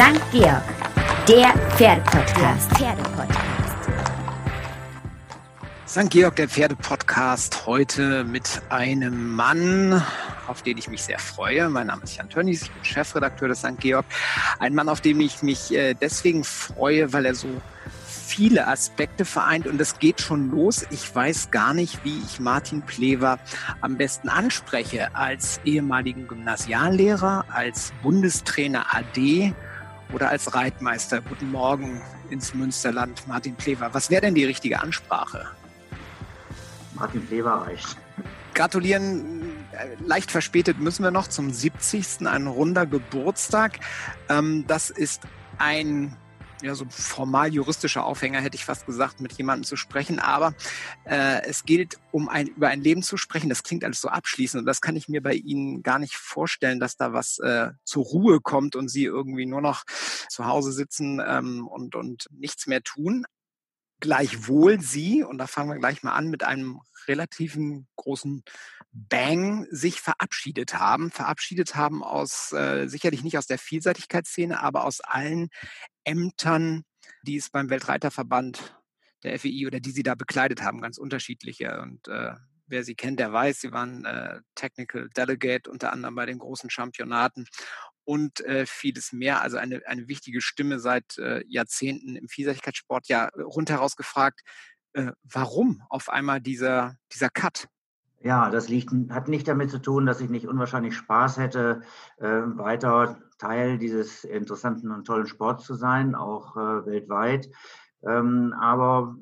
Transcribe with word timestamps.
St. 0.00 0.32
Georg, 0.32 0.62
der 1.28 1.52
Pferdepodcast. 1.76 2.70
Pferdepodcast. 2.72 3.90
St. 5.86 6.08
Georg, 6.08 6.36
der 6.36 6.48
Pferdepodcast, 6.48 7.66
heute 7.66 8.24
mit 8.24 8.62
einem 8.70 9.34
Mann, 9.34 10.02
auf 10.46 10.62
den 10.62 10.78
ich 10.78 10.88
mich 10.88 11.02
sehr 11.02 11.18
freue. 11.18 11.68
Mein 11.68 11.88
Name 11.88 12.04
ist 12.04 12.16
Jan 12.16 12.30
Tönnies, 12.30 12.62
ich 12.62 12.70
bin 12.70 12.82
Chefredakteur 12.82 13.48
des 13.48 13.58
St. 13.58 13.78
Georg. 13.78 14.06
Ein 14.58 14.74
Mann, 14.74 14.88
auf 14.88 15.02
den 15.02 15.20
ich 15.20 15.42
mich 15.42 15.70
äh, 15.74 15.92
deswegen 15.92 16.44
freue, 16.44 17.12
weil 17.12 17.26
er 17.26 17.34
so 17.34 17.48
viele 18.06 18.68
Aspekte 18.68 19.26
vereint 19.26 19.66
und 19.66 19.78
es 19.82 19.98
geht 19.98 20.22
schon 20.22 20.50
los. 20.50 20.86
Ich 20.88 21.14
weiß 21.14 21.50
gar 21.50 21.74
nicht, 21.74 22.06
wie 22.06 22.22
ich 22.24 22.40
Martin 22.40 22.80
Plever 22.80 23.38
am 23.82 23.98
besten 23.98 24.30
anspreche. 24.30 25.14
Als 25.14 25.60
ehemaligen 25.66 26.26
Gymnasiallehrer, 26.26 27.44
als 27.50 27.92
Bundestrainer 28.02 28.86
AD 28.94 29.52
oder 30.12 30.30
als 30.30 30.54
Reitmeister. 30.54 31.20
Guten 31.20 31.50
Morgen 31.50 32.00
ins 32.30 32.54
Münsterland, 32.54 33.26
Martin 33.26 33.54
Plever. 33.54 33.92
Was 33.92 34.10
wäre 34.10 34.22
denn 34.22 34.34
die 34.34 34.44
richtige 34.44 34.80
Ansprache? 34.80 35.46
Martin 36.94 37.26
Plever 37.26 37.66
reicht. 37.66 37.96
Gratulieren, 38.54 39.42
äh, 39.72 39.96
leicht 40.04 40.30
verspätet 40.30 40.78
müssen 40.78 41.02
wir 41.02 41.10
noch 41.10 41.28
zum 41.28 41.50
70. 41.50 42.26
ein 42.26 42.46
runder 42.46 42.86
Geburtstag. 42.86 43.80
Ähm, 44.28 44.64
das 44.66 44.90
ist 44.90 45.22
ein 45.58 46.16
ja, 46.62 46.74
so 46.74 46.86
formal 46.88 47.52
juristischer 47.52 48.04
Aufhänger, 48.04 48.40
hätte 48.40 48.56
ich 48.56 48.64
fast 48.64 48.86
gesagt, 48.86 49.20
mit 49.20 49.32
jemandem 49.32 49.64
zu 49.64 49.76
sprechen. 49.76 50.18
Aber 50.18 50.54
äh, 51.04 51.42
es 51.44 51.64
gilt, 51.64 51.98
um 52.12 52.28
ein, 52.28 52.48
über 52.48 52.68
ein 52.68 52.80
Leben 52.80 53.02
zu 53.02 53.16
sprechen. 53.16 53.48
Das 53.48 53.62
klingt 53.62 53.84
alles 53.84 54.00
so 54.00 54.08
abschließend 54.08 54.60
und 54.60 54.66
das 54.66 54.80
kann 54.80 54.96
ich 54.96 55.08
mir 55.08 55.22
bei 55.22 55.34
Ihnen 55.34 55.82
gar 55.82 55.98
nicht 55.98 56.14
vorstellen, 56.14 56.80
dass 56.80 56.96
da 56.96 57.12
was 57.12 57.38
äh, 57.38 57.70
zur 57.84 58.04
Ruhe 58.04 58.40
kommt 58.40 58.76
und 58.76 58.88
Sie 58.88 59.04
irgendwie 59.04 59.46
nur 59.46 59.60
noch 59.60 59.84
zu 60.28 60.46
Hause 60.46 60.72
sitzen 60.72 61.20
ähm, 61.24 61.66
und, 61.66 61.94
und 61.94 62.26
nichts 62.30 62.66
mehr 62.66 62.82
tun. 62.82 63.24
Gleichwohl 64.00 64.80
Sie, 64.80 65.22
und 65.22 65.38
da 65.38 65.46
fangen 65.46 65.70
wir 65.70 65.78
gleich 65.78 66.02
mal 66.02 66.14
an, 66.14 66.28
mit 66.28 66.42
einem 66.42 66.80
relativen 67.06 67.86
großen 67.96 68.42
Bang 68.92 69.66
sich 69.70 70.00
verabschiedet 70.00 70.78
haben. 70.78 71.10
Verabschiedet 71.10 71.74
haben 71.76 72.02
aus, 72.02 72.52
äh, 72.52 72.88
sicherlich 72.88 73.22
nicht 73.22 73.38
aus 73.38 73.46
der 73.46 73.58
Vielseitigkeitsszene, 73.58 74.60
aber 74.60 74.84
aus 74.84 75.00
allen 75.00 75.48
Ämtern, 76.04 76.84
die 77.22 77.36
es 77.36 77.50
beim 77.50 77.70
Weltreiterverband 77.70 78.76
der 79.22 79.38
FEI 79.38 79.66
oder 79.66 79.80
die 79.80 79.90
sie 79.90 80.02
da 80.02 80.14
bekleidet 80.14 80.62
haben, 80.62 80.80
ganz 80.80 80.98
unterschiedliche. 80.98 81.80
Und 81.80 82.08
äh, 82.08 82.34
wer 82.66 82.84
sie 82.84 82.94
kennt, 82.94 83.20
der 83.20 83.32
weiß, 83.32 83.60
sie 83.60 83.72
waren 83.72 84.04
äh, 84.04 84.40
Technical 84.54 85.08
Delegate 85.10 85.70
unter 85.70 85.92
anderem 85.92 86.14
bei 86.14 86.26
den 86.26 86.38
großen 86.38 86.70
Championaten 86.70 87.46
und 88.10 88.40
äh, 88.40 88.66
vieles 88.66 89.12
mehr. 89.12 89.40
Also 89.40 89.56
eine, 89.56 89.82
eine 89.86 90.08
wichtige 90.08 90.40
Stimme 90.40 90.80
seit 90.80 91.16
äh, 91.18 91.44
Jahrzehnten 91.46 92.16
im 92.16 92.26
Vielseitigkeitssport. 92.26 93.06
Ja, 93.06 93.28
rundheraus 93.36 93.94
gefragt, 93.94 94.40
äh, 94.94 95.12
warum 95.22 95.84
auf 95.88 96.08
einmal 96.08 96.40
dieser, 96.40 96.96
dieser 97.12 97.30
Cut? 97.30 97.68
Ja, 98.20 98.50
das 98.50 98.68
liegt, 98.68 98.90
hat 99.10 99.28
nicht 99.28 99.46
damit 99.46 99.70
zu 99.70 99.78
tun, 99.78 100.06
dass 100.06 100.20
ich 100.20 100.28
nicht 100.28 100.48
unwahrscheinlich 100.48 100.96
Spaß 100.96 101.36
hätte, 101.36 101.82
äh, 102.16 102.26
weiter 102.26 103.20
Teil 103.38 103.78
dieses 103.78 104.24
interessanten 104.24 104.90
und 104.90 105.04
tollen 105.04 105.28
Sports 105.28 105.64
zu 105.64 105.76
sein, 105.76 106.16
auch 106.16 106.56
äh, 106.56 106.86
weltweit. 106.86 107.48
Ähm, 108.02 108.52
aber 108.60 109.14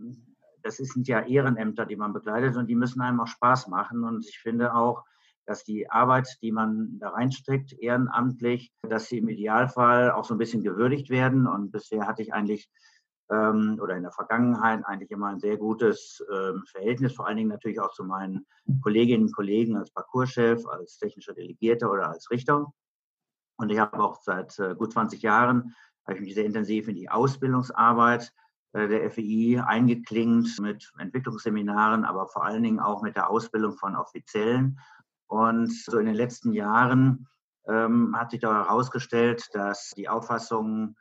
das 0.62 0.78
sind 0.78 1.09
ja 1.09 1.20
Ehrenämter, 1.20 1.84
die 1.84 1.97
man 1.97 2.14
begleitet 2.14 2.56
und 2.56 2.69
die 2.69 2.75
müssen 2.75 3.03
einem 3.03 3.20
auch 3.20 3.27
Spaß 3.27 3.69
machen. 3.69 4.03
Und 4.05 4.27
ich 4.27 4.39
finde 4.39 4.75
auch, 4.75 5.05
dass 5.48 5.64
die 5.64 5.91
Arbeit, 5.91 6.28
die 6.42 6.52
man 6.52 6.98
da 6.98 7.08
reinsteckt, 7.08 7.72
ehrenamtlich, 7.72 8.70
dass 8.82 9.06
sie 9.06 9.18
im 9.18 9.28
Idealfall 9.28 10.10
auch 10.10 10.24
so 10.24 10.34
ein 10.34 10.38
bisschen 10.38 10.62
gewürdigt 10.62 11.08
werden. 11.08 11.46
Und 11.46 11.70
bisher 11.72 12.06
hatte 12.06 12.20
ich 12.20 12.34
eigentlich 12.34 12.68
ähm, 13.30 13.78
oder 13.80 13.96
in 13.96 14.02
der 14.02 14.12
Vergangenheit 14.12 14.84
eigentlich 14.84 15.10
immer 15.10 15.28
ein 15.28 15.41
sehr 15.41 15.56
gutes 15.56 16.22
ähm, 16.30 16.64
Verhältnis, 16.70 17.14
vor 17.14 17.26
allen 17.26 17.38
Dingen 17.38 17.48
natürlich 17.48 17.81
auch 17.81 17.92
zu 17.92 18.04
meinen 18.04 18.47
Kolleginnen 18.82 19.25
und 19.25 19.34
Kollegen 19.34 19.76
als 19.76 19.91
Parcourschef, 19.91 20.66
als 20.66 20.98
technischer 20.98 21.32
Delegierter 21.32 21.91
oder 21.91 22.10
als 22.10 22.30
Richter. 22.30 22.70
Und 23.56 23.70
ich 23.70 23.78
habe 23.78 23.98
auch 24.03 24.20
seit 24.22 24.59
äh, 24.59 24.75
gut 24.75 24.92
20 24.92 25.22
Jahren, 25.22 25.75
habe 26.06 26.19
ich 26.19 26.25
mich 26.25 26.34
sehr 26.34 26.44
intensiv 26.44 26.88
in 26.88 26.94
die 26.94 27.09
Ausbildungsarbeit 27.09 28.32
äh, 28.72 28.86
der 28.86 29.10
FEI 29.10 29.62
eingeklingt 29.66 30.59
mit 30.60 30.92
Entwicklungsseminaren, 30.98 32.04
aber 32.04 32.28
vor 32.28 32.44
allen 32.44 32.62
Dingen 32.62 32.80
auch 32.80 33.03
mit 33.03 33.16
der 33.16 33.30
Ausbildung 33.30 33.72
von 33.72 33.97
Offiziellen. 33.97 34.78
Und 35.28 35.72
so 35.72 35.99
in 35.99 36.06
den 36.06 36.15
letzten 36.15 36.53
Jahren 36.53 37.28
ähm, 37.69 38.16
hat 38.16 38.31
sich 38.31 38.41
da 38.41 38.65
herausgestellt, 38.65 39.49
dass 39.53 39.91
die 39.97 40.09
Auffassungen 40.09 40.97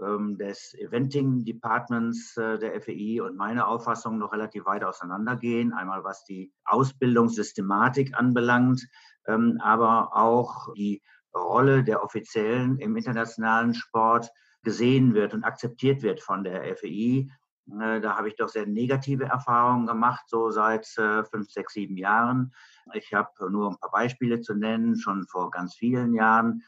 ähm, 0.00 0.36
des 0.36 0.74
Eventing 0.74 1.44
Departments 1.44 2.36
äh, 2.36 2.58
der 2.58 2.80
FEI 2.80 3.22
und 3.22 3.36
meine 3.36 3.66
Auffassung 3.66 4.18
noch 4.18 4.32
relativ 4.32 4.66
weit 4.66 4.84
auseinandergehen. 4.84 5.72
Einmal 5.72 6.04
was 6.04 6.24
die 6.24 6.52
Ausbildungssystematik 6.64 8.16
anbelangt, 8.16 8.86
ähm, 9.26 9.58
aber 9.62 10.14
auch 10.14 10.72
die 10.74 11.02
Rolle 11.34 11.82
der 11.82 12.02
Offiziellen 12.02 12.78
im 12.78 12.96
internationalen 12.96 13.74
Sport 13.74 14.30
gesehen 14.62 15.14
wird 15.14 15.32
und 15.32 15.44
akzeptiert 15.44 16.02
wird 16.02 16.20
von 16.20 16.44
der 16.44 16.76
FEI. 16.76 17.28
Äh, 17.66 18.00
da 18.00 18.16
habe 18.16 18.28
ich 18.28 18.36
doch 18.36 18.48
sehr 18.48 18.66
negative 18.66 19.24
Erfahrungen 19.24 19.86
gemacht, 19.86 20.24
so 20.28 20.50
seit 20.50 20.86
äh, 20.98 21.24
fünf, 21.24 21.50
sechs, 21.50 21.74
sieben 21.74 21.96
Jahren. 21.96 22.52
Ich 22.94 23.12
habe 23.14 23.50
nur 23.50 23.70
ein 23.70 23.78
paar 23.78 23.90
Beispiele 23.90 24.40
zu 24.40 24.54
nennen, 24.54 24.96
schon 24.96 25.26
vor 25.26 25.50
ganz 25.50 25.74
vielen 25.74 26.14
Jahren 26.14 26.62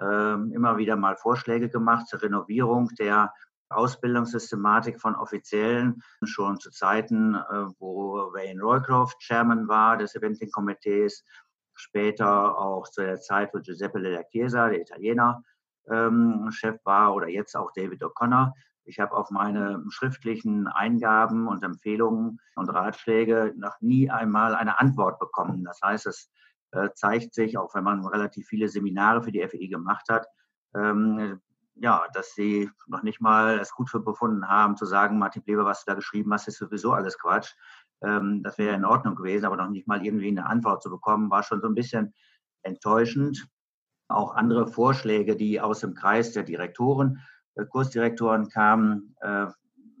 ähm, 0.00 0.52
immer 0.52 0.76
wieder 0.76 0.96
mal 0.96 1.16
Vorschläge 1.16 1.68
gemacht 1.68 2.08
zur 2.08 2.22
Renovierung 2.22 2.88
der 2.98 3.32
Ausbildungssystematik 3.68 5.00
von 5.00 5.16
Offiziellen, 5.16 6.02
schon 6.22 6.60
zu 6.60 6.70
Zeiten, 6.70 7.34
äh, 7.34 7.66
wo 7.78 8.32
Wayne 8.32 8.60
Roycroft 8.60 9.18
Chairman 9.20 9.66
war 9.68 9.96
des 9.96 10.14
Eventing-Komitees, 10.14 11.24
später 11.74 12.58
auch 12.58 12.88
zu 12.88 13.02
der 13.02 13.20
Zeit, 13.20 13.52
wo 13.52 13.58
Giuseppe 13.58 14.00
Della 14.00 14.22
Chiesa, 14.30 14.68
der 14.68 14.80
Italiener, 14.80 15.42
ähm, 15.88 16.48
Chef 16.50 16.78
war 16.84 17.14
oder 17.14 17.28
jetzt 17.28 17.56
auch 17.56 17.72
David 17.72 18.02
O'Connor. 18.02 18.52
Ich 18.86 19.00
habe 19.00 19.16
auf 19.16 19.30
meine 19.30 19.84
schriftlichen 19.88 20.68
Eingaben 20.68 21.48
und 21.48 21.64
Empfehlungen 21.64 22.40
und 22.54 22.68
Ratschläge 22.68 23.52
noch 23.56 23.80
nie 23.80 24.10
einmal 24.10 24.54
eine 24.54 24.78
Antwort 24.78 25.18
bekommen. 25.18 25.64
Das 25.64 25.80
heißt, 25.82 26.06
es 26.06 26.30
äh, 26.70 26.90
zeigt 26.94 27.34
sich, 27.34 27.58
auch 27.58 27.74
wenn 27.74 27.84
man 27.84 28.06
relativ 28.06 28.46
viele 28.46 28.68
Seminare 28.68 29.22
für 29.22 29.32
die 29.32 29.46
FEI 29.46 29.66
gemacht 29.66 30.08
hat, 30.08 30.26
ähm, 30.74 31.40
ja, 31.74 32.06
dass 32.12 32.34
sie 32.34 32.70
noch 32.86 33.02
nicht 33.02 33.20
mal 33.20 33.58
es 33.58 33.72
gut 33.72 33.90
für 33.90 34.00
befunden 34.00 34.48
haben, 34.48 34.76
zu 34.76 34.86
sagen, 34.86 35.18
Martin 35.18 35.42
Pleber, 35.42 35.64
was 35.64 35.84
du 35.84 35.90
da 35.90 35.94
geschrieben 35.94 36.32
hast, 36.32 36.48
ist 36.48 36.58
sowieso 36.58 36.92
alles 36.92 37.18
Quatsch. 37.18 37.54
Ähm, 38.02 38.42
das 38.42 38.56
wäre 38.56 38.74
in 38.74 38.84
Ordnung 38.84 39.14
gewesen, 39.14 39.44
aber 39.44 39.56
noch 39.56 39.68
nicht 39.68 39.86
mal 39.86 40.04
irgendwie 40.04 40.28
eine 40.28 40.46
Antwort 40.46 40.82
zu 40.82 40.90
bekommen, 40.90 41.30
war 41.30 41.42
schon 41.42 41.60
so 41.60 41.66
ein 41.66 41.74
bisschen 41.74 42.14
enttäuschend. 42.62 43.48
Auch 44.08 44.34
andere 44.34 44.68
Vorschläge, 44.68 45.36
die 45.36 45.60
aus 45.60 45.80
dem 45.80 45.94
Kreis 45.94 46.32
der 46.32 46.44
Direktoren, 46.44 47.20
Kursdirektoren 47.64 48.48
kamen, 48.48 49.16
äh, 49.20 49.46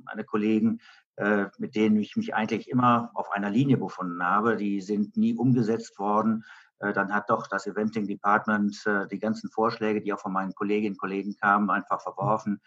meine 0.04 0.24
Kollegen, 0.24 0.80
äh, 1.16 1.46
mit 1.56 1.74
denen 1.74 1.96
ich 1.96 2.14
mich 2.16 2.34
eigentlich 2.34 2.68
immer 2.68 3.10
auf 3.14 3.30
einer 3.32 3.48
Linie 3.48 3.78
befunden 3.78 4.22
habe. 4.22 4.56
Die 4.56 4.82
sind 4.82 5.16
nie 5.16 5.34
umgesetzt 5.34 5.98
worden. 5.98 6.44
Äh, 6.78 6.92
dann 6.92 7.12
hat 7.14 7.30
doch 7.30 7.46
das 7.46 7.66
Eventing 7.66 8.06
Department 8.06 8.76
äh, 8.84 9.06
die 9.08 9.18
ganzen 9.18 9.50
Vorschläge, 9.50 10.02
die 10.02 10.12
auch 10.12 10.20
von 10.20 10.34
meinen 10.34 10.54
Kolleginnen 10.54 10.92
und 10.92 11.00
Kollegen 11.00 11.34
kamen, 11.40 11.70
einfach 11.70 12.02
verworfen. 12.02 12.60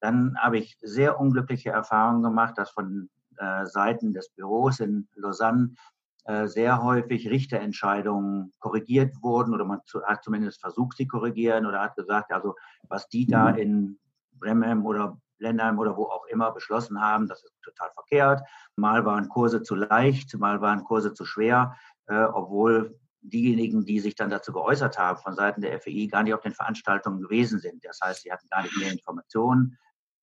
Dann 0.00 0.36
habe 0.38 0.58
ich 0.58 0.76
sehr 0.82 1.18
unglückliche 1.18 1.70
Erfahrungen 1.70 2.22
gemacht, 2.22 2.58
dass 2.58 2.70
von 2.70 3.08
Seiten 3.64 4.12
des 4.12 4.28
Büros 4.28 4.78
in 4.78 5.08
Lausanne 5.16 5.74
sehr 6.44 6.84
häufig 6.84 7.28
Richterentscheidungen 7.28 8.52
korrigiert 8.60 9.12
wurden 9.22 9.52
oder 9.52 9.64
man 9.64 9.80
hat 10.04 10.22
zumindest 10.22 10.60
versucht, 10.60 10.96
sie 10.98 11.08
korrigieren 11.08 11.66
oder 11.66 11.80
hat 11.80 11.96
gesagt, 11.96 12.30
also 12.30 12.54
was 12.88 13.08
die 13.08 13.26
da 13.26 13.50
mhm. 13.50 13.58
in 13.58 13.98
Bremen 14.44 14.82
oder 14.82 15.18
Ländern 15.38 15.78
oder 15.78 15.96
wo 15.96 16.04
auch 16.04 16.26
immer 16.26 16.52
beschlossen 16.52 17.00
haben, 17.00 17.26
das 17.26 17.42
ist 17.42 17.54
total 17.62 17.90
verkehrt. 17.92 18.42
Mal 18.76 19.04
waren 19.04 19.28
Kurse 19.28 19.62
zu 19.62 19.74
leicht, 19.74 20.36
mal 20.38 20.60
waren 20.60 20.84
Kurse 20.84 21.12
zu 21.12 21.24
schwer, 21.24 21.76
äh, 22.06 22.24
obwohl 22.24 22.98
diejenigen, 23.20 23.86
die 23.86 24.00
sich 24.00 24.14
dann 24.14 24.30
dazu 24.30 24.52
geäußert 24.52 24.98
haben 24.98 25.18
von 25.18 25.34
Seiten 25.34 25.62
der 25.62 25.80
FEI, 25.80 26.08
gar 26.10 26.22
nicht 26.22 26.34
auf 26.34 26.42
den 26.42 26.52
Veranstaltungen 26.52 27.22
gewesen 27.22 27.58
sind. 27.58 27.84
Das 27.84 28.00
heißt, 28.02 28.22
sie 28.22 28.32
hatten 28.32 28.48
gar 28.50 28.62
nicht 28.62 28.76
mehr 28.76 28.92
Informationen. 28.92 29.78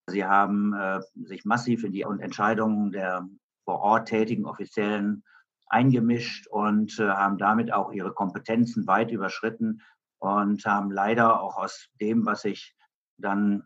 Sie 0.07 0.24
haben 0.24 0.74
äh, 0.74 1.01
sich 1.15 1.44
massiv 1.45 1.83
in 1.83 1.91
die 1.91 2.01
Entscheidungen 2.01 2.91
der 2.91 3.27
vor 3.65 3.79
Ort 3.79 4.07
tätigen 4.07 4.45
Offiziellen 4.45 5.24
eingemischt 5.67 6.47
und 6.47 7.00
äh, 7.00 7.09
haben 7.09 7.38
damit 7.38 7.74
auch 7.74 7.91
ihre 7.91 8.13
Kompetenzen 8.13 8.88
weit 8.88 9.12
überschritten 9.12 9.81
und 10.19 10.65
haben 10.65 10.91
leider 10.91 11.41
auch 11.41 11.57
aus 11.57 11.88
dem, 12.00 12.25
was 12.25 12.45
ich 12.45 12.75
dann 13.17 13.63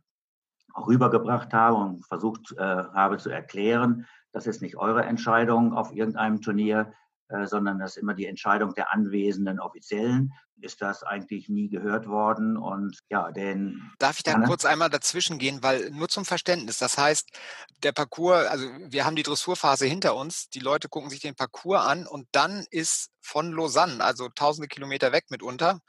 rübergebracht 0.75 1.53
habe 1.53 1.77
und 1.77 2.05
versucht 2.05 2.53
äh, 2.57 2.61
habe 2.61 3.17
zu 3.17 3.29
erklären, 3.29 4.05
das 4.31 4.47
ist 4.47 4.61
nicht 4.61 4.77
eure 4.77 5.03
Entscheidung 5.03 5.73
auf 5.73 5.93
irgendeinem 5.93 6.41
Turnier. 6.41 6.91
äh, 7.27 7.47
sondern 7.47 7.79
das 7.79 7.95
ist 7.95 7.97
immer 7.97 8.13
die 8.13 8.27
Entscheidung 8.27 8.75
der 8.75 8.93
anwesenden 8.93 9.59
Offiziellen. 9.59 10.31
Ist 10.61 10.81
das 10.81 11.01
eigentlich 11.01 11.49
nie 11.49 11.69
gehört 11.69 12.07
worden? 12.07 12.55
Und 12.55 12.99
ja, 13.09 13.31
den. 13.31 13.91
Darf 13.97 14.17
ich 14.17 14.23
da 14.23 14.39
kurz 14.41 14.63
einmal 14.63 14.91
dazwischen 14.91 15.39
gehen, 15.39 15.63
weil 15.63 15.89
nur 15.89 16.07
zum 16.07 16.23
Verständnis. 16.23 16.77
Das 16.77 16.99
heißt, 16.99 17.27
der 17.83 17.93
Parcours, 17.93 18.45
also 18.45 18.67
wir 18.89 19.05
haben 19.05 19.15
die 19.15 19.23
Dressurphase 19.23 19.87
hinter 19.87 20.15
uns, 20.15 20.49
die 20.49 20.59
Leute 20.59 20.87
gucken 20.87 21.09
sich 21.09 21.19
den 21.19 21.35
Parcours 21.35 21.81
an 21.81 22.05
und 22.05 22.27
dann 22.31 22.65
ist 22.69 23.09
von 23.21 23.51
Lausanne, 23.51 24.03
also 24.03 24.29
tausende 24.29 24.67
Kilometer 24.67 25.11
weg 25.11 25.25
mitunter, 25.29 25.79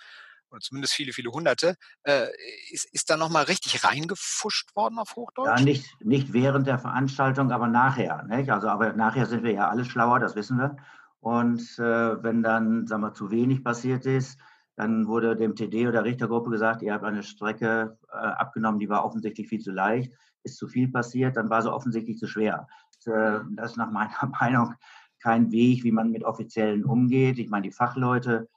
oder 0.56 0.62
zumindest 0.62 0.94
viele, 0.94 1.12
viele 1.12 1.30
Hunderte, 1.30 1.76
äh, 2.04 2.26
ist, 2.70 2.92
ist 2.92 3.10
da 3.10 3.16
nochmal 3.16 3.44
richtig 3.44 3.84
reingefuscht 3.84 4.74
worden 4.74 4.98
auf 4.98 5.14
Hochdeutsch? 5.16 5.58
Ja, 5.58 5.64
nicht, 5.64 5.86
nicht 6.04 6.32
während 6.32 6.66
der 6.66 6.78
Veranstaltung, 6.78 7.52
aber 7.52 7.68
nachher. 7.68 8.24
Nicht? 8.24 8.50
Also, 8.50 8.68
aber 8.68 8.94
nachher 8.94 9.26
sind 9.26 9.44
wir 9.44 9.52
ja 9.52 9.68
alle 9.68 9.84
schlauer, 9.84 10.18
das 10.18 10.34
wissen 10.34 10.58
wir. 10.58 10.76
Und 11.20 11.60
äh, 11.78 12.22
wenn 12.22 12.42
dann, 12.42 12.86
sagen 12.86 13.02
wir, 13.02 13.12
zu 13.12 13.30
wenig 13.30 13.62
passiert 13.62 14.06
ist, 14.06 14.38
dann 14.76 15.06
wurde 15.06 15.36
dem 15.36 15.54
TD 15.54 15.88
oder 15.88 16.04
Richtergruppe 16.04 16.50
gesagt, 16.50 16.82
ihr 16.82 16.92
habt 16.92 17.04
eine 17.04 17.22
Strecke 17.22 17.98
äh, 18.12 18.16
abgenommen, 18.16 18.78
die 18.78 18.88
war 18.88 19.04
offensichtlich 19.04 19.48
viel 19.48 19.60
zu 19.60 19.72
leicht, 19.72 20.12
ist 20.42 20.56
zu 20.56 20.68
viel 20.68 20.88
passiert, 20.88 21.36
dann 21.36 21.50
war 21.50 21.62
sie 21.62 21.72
offensichtlich 21.72 22.18
zu 22.18 22.26
schwer. 22.26 22.66
Äh, 23.06 23.40
das 23.50 23.72
ist 23.72 23.76
nach 23.76 23.90
meiner 23.90 24.10
Meinung 24.40 24.74
kein 25.18 25.50
Weg, 25.50 25.82
wie 25.82 25.92
man 25.92 26.10
mit 26.10 26.24
Offiziellen 26.24 26.84
umgeht. 26.84 27.38
Ich 27.38 27.48
meine, 27.48 27.62
die 27.62 27.72
Fachleute 27.72 28.48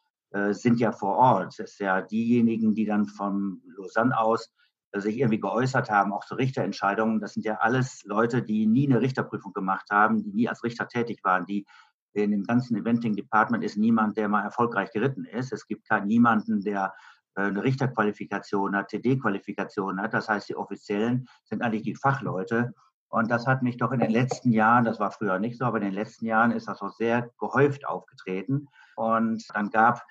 sind 0.51 0.79
ja 0.79 0.91
vor 0.91 1.15
Ort. 1.15 1.57
Das 1.57 1.71
ist 1.71 1.79
ja 1.79 2.01
diejenigen, 2.01 2.75
die 2.75 2.85
dann 2.85 3.05
von 3.07 3.61
Lausanne 3.75 4.17
aus 4.17 4.53
äh, 4.91 5.01
sich 5.01 5.17
irgendwie 5.17 5.39
geäußert 5.39 5.89
haben, 5.89 6.13
auch 6.13 6.25
zu 6.25 6.35
Richterentscheidungen. 6.35 7.19
Das 7.19 7.33
sind 7.33 7.45
ja 7.45 7.55
alles 7.55 8.03
Leute, 8.05 8.41
die 8.41 8.65
nie 8.65 8.87
eine 8.87 9.01
Richterprüfung 9.01 9.53
gemacht 9.53 9.87
haben, 9.91 10.23
die 10.23 10.33
nie 10.33 10.49
als 10.49 10.63
Richter 10.63 10.87
tätig 10.87 11.19
waren, 11.23 11.45
die 11.45 11.65
in 12.13 12.31
dem 12.31 12.43
ganzen 12.43 12.75
Eventing 12.75 13.15
Department 13.15 13.63
ist 13.63 13.77
niemand, 13.77 14.17
der 14.17 14.27
mal 14.29 14.43
erfolgreich 14.43 14.91
geritten 14.91 15.25
ist. 15.25 15.53
Es 15.53 15.67
gibt 15.67 15.87
keinen 15.87 16.07
niemanden, 16.07 16.61
der 16.61 16.93
äh, 17.35 17.43
eine 17.43 17.63
Richterqualifikation 17.63 18.75
hat, 18.75 18.89
TD-Qualifikation 18.89 20.01
hat. 20.01 20.13
Das 20.13 20.27
heißt, 20.27 20.49
die 20.49 20.55
Offiziellen 20.55 21.27
sind 21.43 21.61
eigentlich 21.61 21.83
die 21.83 21.95
Fachleute. 21.95 22.73
Und 23.09 23.31
das 23.31 23.47
hat 23.47 23.63
mich 23.63 23.77
doch 23.77 23.91
in 23.91 23.99
den 23.99 24.11
letzten 24.11 24.51
Jahren, 24.51 24.85
das 24.85 24.99
war 24.99 25.11
früher 25.11 25.39
nicht 25.39 25.57
so, 25.57 25.65
aber 25.65 25.77
in 25.77 25.85
den 25.85 25.93
letzten 25.93 26.25
Jahren 26.25 26.51
ist 26.51 26.67
das 26.67 26.81
auch 26.81 26.91
sehr 26.91 27.29
gehäuft 27.39 27.87
aufgetreten. 27.87 28.67
Und 28.95 29.43
dann 29.53 29.71
gab, 29.71 30.05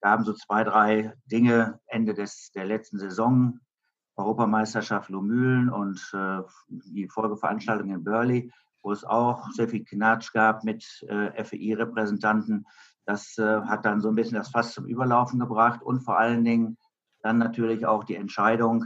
gaben 0.00 0.24
so 0.24 0.32
zwei, 0.34 0.62
drei 0.62 1.12
Dinge 1.26 1.80
Ende 1.86 2.14
des, 2.14 2.52
der 2.52 2.64
letzten 2.64 2.98
Saison, 2.98 3.58
Europameisterschaft 4.16 5.10
Lomühlen 5.10 5.68
und 5.68 6.00
äh, 6.14 6.42
die 6.68 7.08
Folgeveranstaltung 7.08 7.90
in 7.90 8.04
Burley, 8.04 8.52
wo 8.82 8.92
es 8.92 9.04
auch 9.04 9.50
sehr 9.50 9.68
viel 9.68 9.84
Knatsch 9.84 10.32
gab 10.32 10.62
mit 10.62 10.84
äh, 11.08 11.42
FEI-Repräsentanten. 11.42 12.66
Das 13.06 13.36
äh, 13.38 13.62
hat 13.62 13.84
dann 13.84 14.00
so 14.00 14.08
ein 14.08 14.14
bisschen 14.14 14.36
das 14.36 14.50
Fass 14.50 14.72
zum 14.72 14.86
Überlaufen 14.86 15.40
gebracht 15.40 15.82
und 15.82 16.02
vor 16.02 16.18
allen 16.18 16.44
Dingen 16.44 16.78
dann 17.22 17.38
natürlich 17.38 17.86
auch 17.86 18.04
die 18.04 18.16
Entscheidung, 18.16 18.84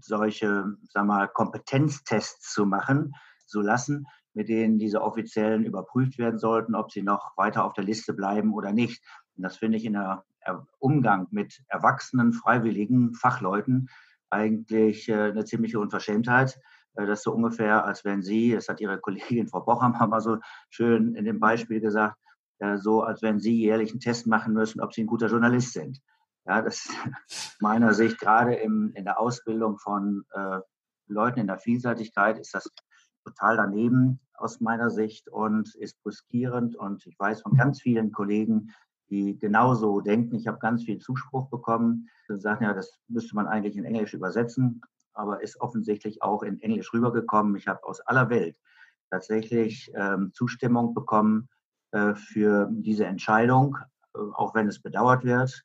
solche 0.00 0.76
sag 0.90 1.04
mal, 1.04 1.28
Kompetenztests 1.28 2.52
zu 2.52 2.66
machen, 2.66 3.14
zu 3.46 3.60
lassen, 3.60 4.06
mit 4.34 4.48
denen 4.48 4.78
diese 4.78 5.02
Offiziellen 5.02 5.64
überprüft 5.64 6.18
werden 6.18 6.38
sollten, 6.38 6.74
ob 6.74 6.92
sie 6.92 7.02
noch 7.02 7.36
weiter 7.36 7.64
auf 7.64 7.72
der 7.72 7.84
Liste 7.84 8.12
bleiben 8.12 8.52
oder 8.52 8.72
nicht. 8.72 9.02
Und 9.36 9.42
das 9.42 9.56
finde 9.56 9.78
ich 9.78 9.84
in 9.84 9.94
der 9.94 10.24
Umgang 10.78 11.26
mit 11.30 11.62
erwachsenen, 11.68 12.32
freiwilligen 12.32 13.14
Fachleuten 13.14 13.88
eigentlich 14.30 15.08
äh, 15.08 15.30
eine 15.30 15.44
ziemliche 15.44 15.80
Unverschämtheit. 15.80 16.58
Äh, 16.94 17.06
das 17.06 17.20
ist 17.20 17.24
so 17.24 17.32
ungefähr, 17.32 17.84
als 17.84 18.04
wenn 18.04 18.22
Sie, 18.22 18.52
das 18.52 18.68
hat 18.68 18.80
Ihre 18.80 18.98
Kollegin 18.98 19.48
Frau 19.48 19.60
Bochhammer 19.60 20.06
mal 20.06 20.20
so 20.20 20.38
schön 20.70 21.14
in 21.14 21.24
dem 21.24 21.40
Beispiel 21.40 21.80
gesagt, 21.80 22.16
äh, 22.58 22.76
so 22.76 23.02
als 23.02 23.22
wenn 23.22 23.38
Sie 23.38 23.56
jährlich 23.56 23.90
einen 23.90 24.00
Test 24.00 24.26
machen 24.26 24.52
müssen, 24.52 24.80
ob 24.80 24.92
Sie 24.92 25.02
ein 25.02 25.06
guter 25.06 25.28
Journalist 25.28 25.72
sind. 25.72 26.00
Ja, 26.46 26.62
das 26.62 26.86
ist 26.86 26.90
meiner 27.60 27.92
Sicht 27.92 28.20
gerade 28.20 28.54
im, 28.54 28.92
in 28.94 29.04
der 29.04 29.18
Ausbildung 29.18 29.78
von 29.78 30.24
äh, 30.32 30.60
Leuten 31.08 31.40
in 31.40 31.46
der 31.46 31.58
Vielseitigkeit 31.58 32.38
ist 32.38 32.54
das 32.54 32.70
total 33.24 33.56
daneben 33.56 34.20
aus 34.34 34.60
meiner 34.60 34.90
Sicht 34.90 35.28
und 35.28 35.74
ist 35.76 36.00
brüskierend. 36.02 36.76
Und 36.76 37.06
ich 37.06 37.18
weiß 37.18 37.42
von 37.42 37.56
ganz 37.56 37.80
vielen 37.80 38.12
Kollegen, 38.12 38.72
die 39.08 39.38
genauso 39.38 40.00
denken. 40.00 40.36
Ich 40.36 40.46
habe 40.46 40.58
ganz 40.58 40.84
viel 40.84 40.98
Zuspruch 40.98 41.48
bekommen. 41.48 42.08
Sie 42.28 42.38
sagen 42.38 42.64
ja, 42.64 42.74
das 42.74 42.98
müsste 43.08 43.34
man 43.34 43.46
eigentlich 43.46 43.76
in 43.76 43.84
Englisch 43.84 44.14
übersetzen, 44.14 44.82
aber 45.14 45.42
ist 45.42 45.60
offensichtlich 45.60 46.22
auch 46.22 46.42
in 46.42 46.60
Englisch 46.60 46.92
rübergekommen. 46.92 47.56
Ich 47.56 47.66
habe 47.66 47.82
aus 47.84 48.00
aller 48.00 48.30
Welt 48.30 48.56
tatsächlich 49.10 49.90
ähm, 49.94 50.32
Zustimmung 50.32 50.94
bekommen 50.94 51.48
äh, 51.92 52.14
für 52.14 52.68
diese 52.70 53.06
Entscheidung, 53.06 53.78
äh, 54.14 54.18
auch 54.34 54.54
wenn 54.54 54.68
es 54.68 54.80
bedauert 54.82 55.24
wird 55.24 55.64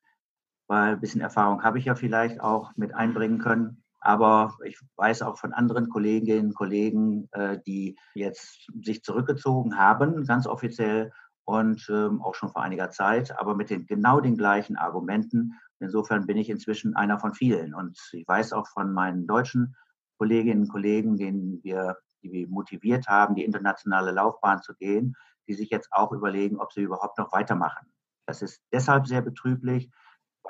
weil 0.72 0.94
ein 0.94 1.02
bisschen 1.02 1.20
Erfahrung 1.20 1.64
habe 1.64 1.80
ich 1.80 1.86
ja 1.86 1.96
vielleicht 1.96 2.40
auch 2.40 2.72
mit 2.78 2.96
einbringen 2.96 3.40
können. 3.40 3.84
Aber 4.00 4.56
ich 4.64 4.80
weiß 4.96 5.22
auch 5.22 5.38
von 5.38 5.52
anderen 5.52 5.90
Kolleginnen 5.90 6.48
und 6.48 6.56
Kollegen, 6.56 7.28
äh, 7.34 7.60
die 7.68 7.98
jetzt 8.16 8.72
sich 8.82 9.04
zurückgezogen 9.04 9.78
haben, 9.78 10.24
ganz 10.24 10.48
offiziell 10.48 11.12
und 11.44 11.86
ähm, 11.90 12.22
auch 12.22 12.36
schon 12.36 12.54
vor 12.54 12.64
einiger 12.64 12.90
Zeit, 12.90 13.38
aber 13.38 13.54
mit 13.54 13.70
den 13.70 13.86
genau 13.86 14.22
den 14.22 14.38
gleichen 14.38 14.78
Argumenten. 14.78 15.60
Insofern 15.82 16.26
bin 16.26 16.38
ich 16.38 16.50
inzwischen 16.50 16.96
einer 16.96 17.20
von 17.20 17.34
vielen. 17.34 17.76
Und 17.76 18.00
ich 18.14 18.26
weiß 18.26 18.54
auch 18.54 18.68
von 18.68 18.94
meinen 18.94 19.28
deutschen 19.28 19.76
Kolleginnen 20.20 20.62
und 20.62 20.70
Kollegen, 20.70 21.18
denen 21.18 21.62
wir, 21.66 21.98
die 22.24 22.32
wir 22.32 22.48
motiviert 22.48 23.10
haben, 23.10 23.36
die 23.36 23.44
internationale 23.44 24.12
Laufbahn 24.12 24.62
zu 24.62 24.74
gehen, 24.76 25.18
die 25.50 25.54
sich 25.54 25.70
jetzt 25.70 25.90
auch 25.92 26.14
überlegen, 26.14 26.62
ob 26.62 26.72
sie 26.72 26.84
überhaupt 26.84 27.18
noch 27.18 27.34
weitermachen. 27.34 27.92
Das 28.26 28.42
ist 28.42 28.62
deshalb 28.72 29.06
sehr 29.06 29.22
betrüblich, 29.22 29.92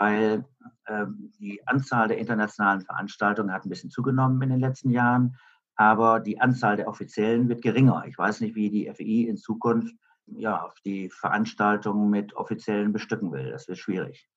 weil 0.02 0.46
ähm, 0.88 1.32
die 1.40 1.62
Anzahl 1.68 2.08
der 2.08 2.18
internationalen 2.18 2.82
Veranstaltungen 2.82 3.54
hat 3.54 3.66
ein 3.66 3.70
bisschen 3.70 3.92
zugenommen 3.92 4.42
in 4.42 4.50
den 4.50 4.60
letzten 4.60 4.90
Jahren, 4.90 5.38
aber 5.76 6.20
die 6.20 6.42
Anzahl 6.42 6.76
der 6.76 6.88
Offiziellen 6.88 7.50
wird 7.50 7.62
geringer. 7.62 8.04
Ich 8.08 8.18
weiß 8.18 8.42
nicht, 8.42 8.56
wie 8.56 8.72
die 8.72 8.92
FEI 8.92 9.30
in 9.30 9.38
Zukunft 9.38 9.96
ja, 10.26 10.64
auf 10.64 10.74
die 10.84 11.10
Veranstaltungen 11.12 12.10
mit 12.10 12.34
Offiziellen 12.36 12.94
bestücken 12.94 13.32
will. 13.32 13.52
Das 13.52 13.68
wird 13.68 13.78
schwierig 13.78 14.28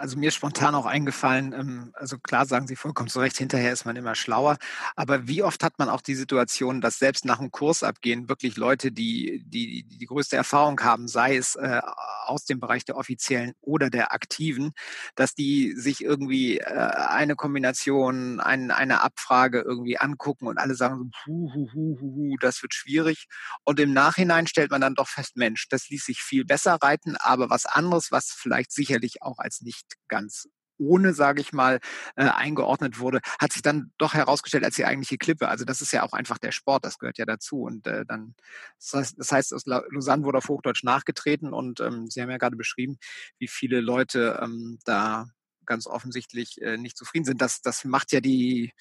also 0.00 0.18
mir 0.18 0.30
spontan 0.30 0.74
auch 0.74 0.86
eingefallen, 0.86 1.52
ähm, 1.52 1.90
also 1.94 2.18
klar 2.18 2.46
sagen 2.46 2.66
Sie 2.66 2.76
vollkommen 2.76 3.08
zu 3.08 3.20
Recht, 3.20 3.36
hinterher 3.36 3.72
ist 3.72 3.84
man 3.84 3.96
immer 3.96 4.14
schlauer, 4.14 4.56
aber 4.96 5.28
wie 5.28 5.42
oft 5.42 5.62
hat 5.62 5.78
man 5.78 5.88
auch 5.88 6.00
die 6.00 6.14
Situation, 6.14 6.80
dass 6.80 6.98
selbst 6.98 7.24
nach 7.24 7.38
dem 7.38 7.50
Kursabgehen 7.50 8.28
wirklich 8.28 8.56
Leute, 8.56 8.92
die 8.92 9.42
die, 9.44 9.84
die 9.84 10.06
größte 10.06 10.36
Erfahrung 10.36 10.80
haben, 10.80 11.06
sei 11.06 11.36
es 11.36 11.54
äh, 11.56 11.80
aus 12.26 12.44
dem 12.44 12.60
Bereich 12.60 12.84
der 12.84 12.96
Offiziellen 12.96 13.52
oder 13.60 13.90
der 13.90 14.12
Aktiven, 14.12 14.72
dass 15.14 15.34
die 15.34 15.74
sich 15.76 16.02
irgendwie 16.02 16.58
äh, 16.58 16.64
eine 16.64 17.36
Kombination, 17.36 18.40
ein, 18.40 18.70
eine 18.70 19.02
Abfrage 19.02 19.60
irgendwie 19.60 19.98
angucken 19.98 20.46
und 20.46 20.58
alle 20.58 20.74
sagen 20.74 20.96
so, 20.98 21.32
hu, 21.32 21.52
hu, 21.52 21.68
hu, 21.72 21.98
hu, 22.00 22.14
hu, 22.16 22.36
das 22.40 22.62
wird 22.62 22.74
schwierig. 22.74 23.26
Und 23.64 23.80
im 23.80 23.92
Nachhinein 23.92 24.46
stellt 24.46 24.70
man 24.70 24.80
dann 24.80 24.94
doch 24.94 25.08
fest, 25.08 25.36
Mensch, 25.36 25.68
das 25.68 25.88
ließ 25.88 26.04
sich 26.04 26.20
viel 26.22 26.44
besser 26.44 26.78
reiten, 26.80 27.16
aber 27.16 27.50
was 27.50 27.66
anderes, 27.66 28.10
was 28.10 28.30
vielleicht 28.30 28.72
sicherlich 28.72 29.22
auch 29.22 29.38
als 29.38 29.60
nicht 29.60 29.89
ganz 30.08 30.48
ohne, 30.80 31.12
sage 31.12 31.40
ich 31.40 31.52
mal, 31.52 31.78
äh, 32.16 32.24
eingeordnet 32.24 32.98
wurde, 32.98 33.20
hat 33.38 33.52
sich 33.52 33.62
dann 33.62 33.92
doch 33.98 34.14
herausgestellt 34.14 34.64
als 34.64 34.76
die 34.76 34.86
eigentliche 34.86 35.18
Klippe. 35.18 35.48
Also 35.48 35.64
das 35.64 35.82
ist 35.82 35.92
ja 35.92 36.02
auch 36.02 36.12
einfach 36.12 36.38
der 36.38 36.52
Sport, 36.52 36.84
das 36.84 36.98
gehört 36.98 37.18
ja 37.18 37.26
dazu. 37.26 37.62
Und 37.62 37.86
äh, 37.86 38.04
dann, 38.06 38.34
das 38.78 38.94
heißt, 38.94 39.18
das 39.18 39.32
heißt, 39.32 39.54
aus 39.54 39.66
Lausanne 39.66 40.24
wurde 40.24 40.38
auf 40.38 40.48
Hochdeutsch 40.48 40.82
nachgetreten 40.82 41.52
und 41.52 41.80
ähm, 41.80 42.08
Sie 42.08 42.22
haben 42.22 42.30
ja 42.30 42.38
gerade 42.38 42.56
beschrieben, 42.56 42.98
wie 43.38 43.48
viele 43.48 43.80
Leute 43.80 44.40
ähm, 44.42 44.78
da 44.84 45.26
ganz 45.66 45.86
offensichtlich 45.86 46.60
äh, 46.62 46.78
nicht 46.78 46.96
zufrieden 46.96 47.24
sind. 47.24 47.42
Das, 47.42 47.60
das 47.60 47.84
macht 47.84 48.12
ja 48.12 48.20
die, 48.20 48.72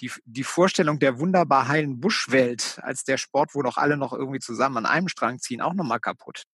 die, 0.00 0.10
die 0.24 0.44
Vorstellung 0.44 0.98
der 0.98 1.18
wunderbar 1.18 1.68
heilen 1.68 2.00
Buschwelt 2.00 2.78
als 2.82 3.04
der 3.04 3.18
Sport, 3.18 3.54
wo 3.54 3.62
doch 3.62 3.76
alle 3.76 3.96
noch 3.96 4.12
irgendwie 4.12 4.38
zusammen 4.38 4.78
an 4.78 4.86
einem 4.86 5.08
Strang 5.08 5.38
ziehen, 5.40 5.60
auch 5.60 5.74
nochmal 5.74 6.00
kaputt. 6.00 6.44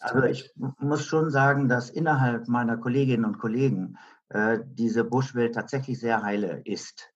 Also 0.00 0.22
ich 0.24 0.50
muss 0.56 1.04
schon 1.04 1.30
sagen, 1.30 1.68
dass 1.68 1.90
innerhalb 1.90 2.48
meiner 2.48 2.78
Kolleginnen 2.78 3.26
und 3.26 3.38
Kollegen 3.38 3.98
äh, 4.30 4.58
diese 4.64 5.04
Buschwelt 5.04 5.54
tatsächlich 5.54 6.00
sehr 6.00 6.22
heile 6.22 6.62
ist. 6.64 7.12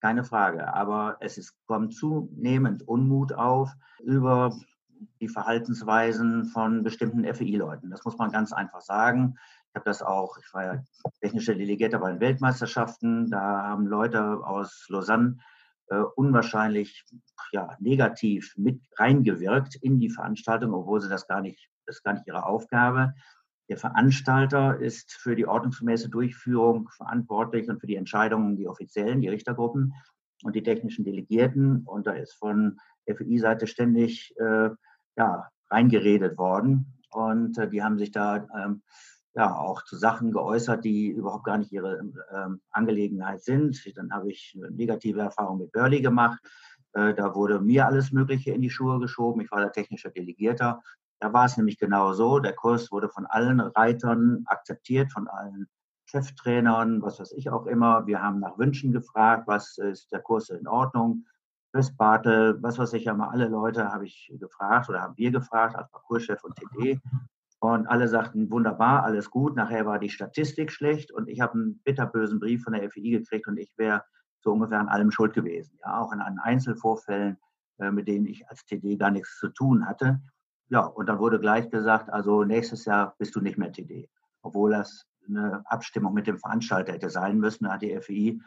Keine 0.00 0.24
Frage. 0.24 0.72
Aber 0.72 1.18
es 1.20 1.36
ist, 1.36 1.54
kommt 1.66 1.94
zunehmend 1.94 2.86
Unmut 2.88 3.32
auf 3.34 3.70
über 4.02 4.56
die 5.20 5.28
Verhaltensweisen 5.28 6.46
von 6.46 6.82
bestimmten 6.82 7.24
FEI-Leuten. 7.24 7.90
Das 7.90 8.04
muss 8.04 8.16
man 8.16 8.30
ganz 8.30 8.52
einfach 8.52 8.80
sagen. 8.80 9.36
Ich 9.68 9.74
habe 9.74 9.84
das 9.84 10.02
auch, 10.02 10.38
ich 10.38 10.54
war 10.54 10.64
ja 10.64 10.82
technischer 11.20 11.54
Delegierter 11.54 11.98
bei 11.98 12.10
den 12.10 12.20
Weltmeisterschaften. 12.20 13.30
Da 13.30 13.40
haben 13.40 13.86
Leute 13.86 14.22
aus 14.44 14.86
Lausanne 14.88 15.38
äh, 16.00 16.04
unwahrscheinlich 16.16 17.04
ja, 17.52 17.76
negativ 17.78 18.54
mit 18.56 18.80
reingewirkt 18.96 19.76
in 19.76 19.98
die 20.00 20.10
Veranstaltung, 20.10 20.74
obwohl 20.74 21.00
sie 21.00 21.08
das 21.08 21.26
gar 21.26 21.40
nicht 21.40 21.70
das 21.86 21.96
ist 21.96 22.02
gar 22.02 22.14
nicht 22.14 22.26
ihre 22.26 22.46
Aufgabe. 22.46 23.14
Der 23.68 23.78
Veranstalter 23.78 24.78
ist 24.78 25.12
für 25.14 25.36
die 25.36 25.46
ordnungsgemäße 25.46 26.10
Durchführung 26.10 26.88
verantwortlich 26.90 27.68
und 27.68 27.80
für 27.80 27.86
die 27.86 27.96
Entscheidungen 27.96 28.56
die 28.56 28.68
Offiziellen, 28.68 29.20
die 29.20 29.28
Richtergruppen 29.28 29.94
und 30.42 30.54
die 30.54 30.62
technischen 30.62 31.04
Delegierten. 31.04 31.82
Und 31.86 32.06
da 32.06 32.12
ist 32.12 32.34
von 32.34 32.78
FI-Seite 33.06 33.66
ständig 33.66 34.34
äh, 34.38 34.70
ja, 35.16 35.48
reingeredet 35.70 36.36
worden. 36.36 37.00
und 37.10 37.56
äh, 37.58 37.68
die 37.68 37.82
haben 37.82 37.98
sich 37.98 38.10
da 38.10 38.46
ähm, 38.56 38.82
ja 39.34 39.56
auch 39.56 39.82
zu 39.84 39.96
Sachen 39.96 40.32
geäußert, 40.32 40.84
die 40.84 41.08
überhaupt 41.08 41.44
gar 41.44 41.58
nicht 41.58 41.72
ihre 41.72 42.00
ähm, 42.32 42.60
Angelegenheit 42.70 43.42
sind. 43.42 43.80
Dann 43.96 44.12
habe 44.12 44.30
ich 44.30 44.56
eine 44.56 44.70
negative 44.70 45.20
Erfahrung 45.20 45.58
mit 45.58 45.72
Burley 45.72 46.00
gemacht. 46.00 46.40
Äh, 46.92 47.14
da 47.14 47.34
wurde 47.34 47.60
mir 47.60 47.86
alles 47.86 48.12
Mögliche 48.12 48.52
in 48.52 48.62
die 48.62 48.70
Schuhe 48.70 49.00
geschoben. 49.00 49.42
Ich 49.42 49.50
war 49.50 49.60
der 49.60 49.72
technische 49.72 50.10
Delegierter. 50.10 50.82
Da 51.20 51.32
war 51.32 51.46
es 51.46 51.56
nämlich 51.56 51.78
genau 51.78 52.12
so. 52.12 52.38
Der 52.38 52.54
Kurs 52.54 52.92
wurde 52.92 53.08
von 53.08 53.26
allen 53.26 53.60
Reitern 53.60 54.44
akzeptiert, 54.46 55.12
von 55.12 55.26
allen 55.28 55.68
Cheftrainern, 56.06 57.02
was 57.02 57.18
weiß 57.18 57.32
ich 57.32 57.50
auch 57.50 57.66
immer. 57.66 58.06
Wir 58.06 58.22
haben 58.22 58.38
nach 58.38 58.58
Wünschen 58.58 58.92
gefragt, 58.92 59.48
was 59.48 59.78
ist 59.78 60.12
der 60.12 60.20
Kurs 60.20 60.50
in 60.50 60.68
Ordnung. 60.68 61.24
Chris 61.72 61.96
Bartel, 61.96 62.62
was 62.62 62.78
weiß 62.78 62.92
ich, 62.92 63.08
haben 63.08 63.20
alle 63.20 63.48
Leute 63.48 63.90
habe 63.90 64.06
ich 64.06 64.32
gefragt 64.38 64.88
oder 64.88 65.00
haben 65.00 65.16
wir 65.16 65.32
gefragt 65.32 65.74
als 65.74 65.90
Parcourschef 65.90 66.44
und 66.44 66.54
TD. 66.54 67.00
Und 67.64 67.86
alle 67.86 68.08
sagten, 68.08 68.50
wunderbar, 68.50 69.04
alles 69.04 69.30
gut. 69.30 69.56
Nachher 69.56 69.86
war 69.86 69.98
die 69.98 70.10
Statistik 70.10 70.70
schlecht 70.70 71.10
und 71.10 71.30
ich 71.30 71.40
habe 71.40 71.54
einen 71.54 71.78
bitterbösen 71.82 72.38
Brief 72.38 72.62
von 72.62 72.74
der 72.74 72.90
FEI 72.90 73.08
gekriegt 73.08 73.48
und 73.48 73.56
ich 73.56 73.72
wäre 73.78 74.04
so 74.40 74.52
ungefähr 74.52 74.80
an 74.80 74.88
allem 74.88 75.10
schuld 75.10 75.32
gewesen. 75.32 75.78
Ja, 75.82 75.98
auch 75.98 76.12
in 76.12 76.20
Einzelvorfällen, 76.20 77.38
äh, 77.78 77.90
mit 77.90 78.06
denen 78.06 78.26
ich 78.26 78.46
als 78.50 78.66
TD 78.66 78.98
gar 78.98 79.10
nichts 79.10 79.38
zu 79.38 79.48
tun 79.48 79.86
hatte. 79.86 80.20
Ja, 80.68 80.80
und 80.80 81.06
dann 81.06 81.18
wurde 81.18 81.40
gleich 81.40 81.70
gesagt, 81.70 82.10
also 82.10 82.44
nächstes 82.44 82.84
Jahr 82.84 83.14
bist 83.16 83.34
du 83.34 83.40
nicht 83.40 83.56
mehr 83.56 83.72
TD. 83.72 84.10
Obwohl 84.42 84.72
das 84.72 85.06
eine 85.26 85.62
Abstimmung 85.64 86.12
mit 86.12 86.26
dem 86.26 86.38
Veranstalter 86.38 86.92
hätte 86.92 87.08
sein 87.08 87.38
müssen, 87.38 87.72
hat 87.72 87.80
die 87.80 87.98
FEI 87.98 88.38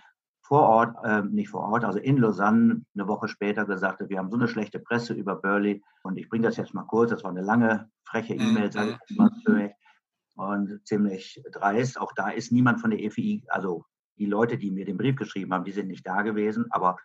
vor 0.48 0.62
Ort, 0.62 0.96
äh, 1.04 1.24
nicht 1.24 1.50
vor 1.50 1.62
Ort, 1.62 1.84
also 1.84 2.00
in 2.00 2.18
Lausanne 2.18 2.86
eine 2.96 3.08
Woche 3.08 3.28
später 3.28 3.66
gesagt, 3.66 4.02
wir 4.08 4.18
haben 4.18 4.30
so 4.30 4.38
eine 4.38 4.48
schlechte 4.48 4.80
Presse 4.80 5.14
über 5.14 5.36
Burley 5.36 5.84
und 6.04 6.18
ich 6.18 6.30
bringe 6.30 6.48
das 6.48 6.56
jetzt 6.56 6.74
mal 6.74 6.84
kurz, 6.84 7.10
das 7.10 7.24
war 7.24 7.32
eine 7.32 7.42
lange, 7.42 7.90
freche 8.06 8.36
mhm. 8.36 8.42
E-Mail, 8.42 8.72
sage 8.72 8.98
ich 9.10 9.18
mal 9.18 9.30
und 10.38 10.88
ziemlich 10.88 11.42
dreist. 11.52 12.00
Auch 12.00 12.14
da 12.14 12.30
ist 12.30 12.52
niemand 12.52 12.80
von 12.80 12.92
der 12.92 13.02
EFI, 13.02 13.44
also 13.48 13.86
die 14.18 14.26
Leute, 14.26 14.58
die 14.58 14.72
mir 14.72 14.86
den 14.86 14.98
Brief 14.98 15.16
geschrieben 15.16 15.54
haben, 15.54 15.66
die 15.66 15.72
sind 15.72 15.88
nicht 15.88 16.06
da 16.06 16.22
gewesen, 16.22 16.68
aber 16.70 16.98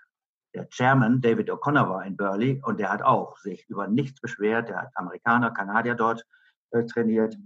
der 0.55 0.69
Chairman, 0.69 1.21
David 1.21 1.51
O'Connor, 1.51 1.89
war 1.89 2.05
in 2.05 2.17
Burley 2.17 2.61
und 2.63 2.79
der 2.79 2.91
hat 2.91 3.03
auch 3.03 3.39
sich 3.39 3.67
über 3.69 3.89
nichts 3.89 4.21
beschwert. 4.21 4.69
Der 4.69 4.83
hat 4.83 4.91
Amerikaner, 4.95 5.51
Kanadier 5.51 5.95
dort 5.95 6.27
äh, 6.71 6.85
trainiert 6.85 7.37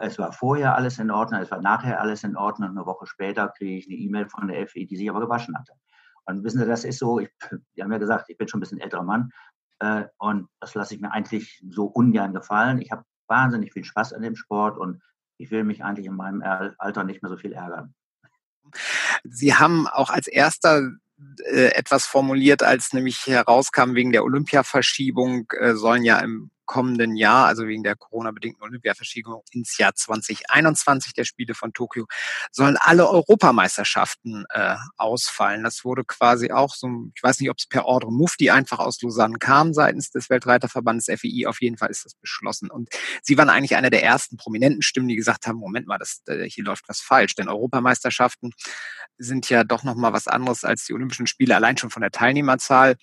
es 0.00 0.18
war 0.18 0.32
vorher 0.32 0.74
alles 0.74 0.98
in 0.98 1.10
Ordnung, 1.10 1.40
es 1.40 1.50
war 1.50 1.60
nachher 1.60 2.00
alles 2.00 2.24
in 2.24 2.36
Ordnung. 2.36 2.70
Eine 2.70 2.86
Woche 2.86 3.06
später 3.06 3.48
kriege 3.48 3.76
ich 3.78 3.86
eine 3.86 3.96
E-Mail 3.96 4.28
von 4.28 4.48
der 4.48 4.66
FI, 4.66 4.86
die 4.86 4.96
sich 4.96 5.08
aber 5.08 5.20
gewaschen 5.20 5.56
hatte. 5.56 5.72
Und 6.26 6.44
wissen 6.44 6.58
Sie, 6.58 6.66
das 6.66 6.84
ist 6.84 6.98
so, 6.98 7.20
ich, 7.20 7.30
die 7.76 7.82
haben 7.82 7.92
ja 7.92 7.98
gesagt, 7.98 8.28
ich 8.28 8.36
bin 8.36 8.48
schon 8.48 8.58
ein 8.58 8.62
bisschen 8.62 8.80
älterer 8.80 9.02
Mann 9.02 9.30
äh, 9.80 10.04
und 10.18 10.48
das 10.60 10.74
lasse 10.74 10.94
ich 10.94 11.00
mir 11.00 11.12
eigentlich 11.12 11.62
so 11.70 11.86
ungern 11.86 12.34
gefallen. 12.34 12.80
Ich 12.80 12.90
habe 12.90 13.04
wahnsinnig 13.28 13.72
viel 13.72 13.84
Spaß 13.84 14.12
an 14.12 14.22
dem 14.22 14.36
Sport 14.36 14.78
und 14.78 15.02
ich 15.38 15.50
will 15.50 15.64
mich 15.64 15.84
eigentlich 15.84 16.06
in 16.06 16.16
meinem 16.16 16.42
Alter 16.42 17.04
nicht 17.04 17.22
mehr 17.22 17.30
so 17.30 17.36
viel 17.36 17.52
ärgern. 17.52 17.94
Sie 19.24 19.54
haben 19.54 19.86
auch 19.86 20.10
als 20.10 20.26
erster 20.26 20.90
äh, 21.44 21.72
etwas 21.74 22.06
formuliert, 22.06 22.62
als 22.62 22.92
nämlich 22.92 23.26
herauskam 23.26 23.94
wegen 23.94 24.12
der 24.12 24.24
Olympiaverschiebung, 24.24 25.46
äh, 25.58 25.74
sollen 25.74 26.04
ja 26.04 26.18
im 26.18 26.50
kommenden 26.68 27.16
Jahr, 27.16 27.46
also 27.46 27.66
wegen 27.66 27.82
der 27.82 27.96
Corona-bedingten 27.96 28.62
Olympiaverschiebung 28.62 29.42
ins 29.52 29.78
Jahr 29.78 29.94
2021 29.94 31.14
der 31.14 31.24
Spiele 31.24 31.54
von 31.54 31.72
Tokio, 31.72 32.06
sollen 32.52 32.76
alle 32.76 33.08
Europameisterschaften 33.08 34.44
äh, 34.50 34.76
ausfallen. 34.98 35.64
Das 35.64 35.84
wurde 35.84 36.04
quasi 36.04 36.52
auch 36.52 36.74
so, 36.74 36.88
ich 37.14 37.22
weiß 37.22 37.40
nicht, 37.40 37.50
ob 37.50 37.56
es 37.58 37.66
per 37.66 37.86
Ordre 37.86 38.12
Mufti 38.12 38.50
einfach 38.50 38.78
aus 38.78 39.00
Lausanne 39.00 39.38
kam 39.38 39.72
seitens 39.72 40.10
des 40.10 40.30
Weltreiterverbandes 40.30 41.06
FEI. 41.06 41.48
Auf 41.48 41.60
jeden 41.62 41.78
Fall 41.78 41.90
ist 41.90 42.04
das 42.04 42.14
beschlossen. 42.14 42.70
Und 42.70 42.90
Sie 43.22 43.38
waren 43.38 43.48
eigentlich 43.48 43.74
einer 43.74 43.90
der 43.90 44.04
ersten 44.04 44.36
prominenten 44.36 44.82
Stimmen, 44.82 45.08
die 45.08 45.16
gesagt 45.16 45.46
haben, 45.46 45.58
Moment 45.58 45.86
mal, 45.86 45.98
das, 45.98 46.22
äh, 46.26 46.44
hier 46.48 46.64
läuft 46.64 46.88
was 46.88 47.00
falsch. 47.00 47.34
Denn 47.34 47.48
Europameisterschaften 47.48 48.52
sind 49.16 49.48
ja 49.48 49.64
doch 49.64 49.84
nochmal 49.84 50.12
was 50.12 50.28
anderes 50.28 50.64
als 50.64 50.84
die 50.84 50.92
Olympischen 50.92 51.26
Spiele, 51.26 51.56
allein 51.56 51.78
schon 51.78 51.90
von 51.90 52.02
der 52.02 52.10
Teilnehmerzahl 52.10 52.96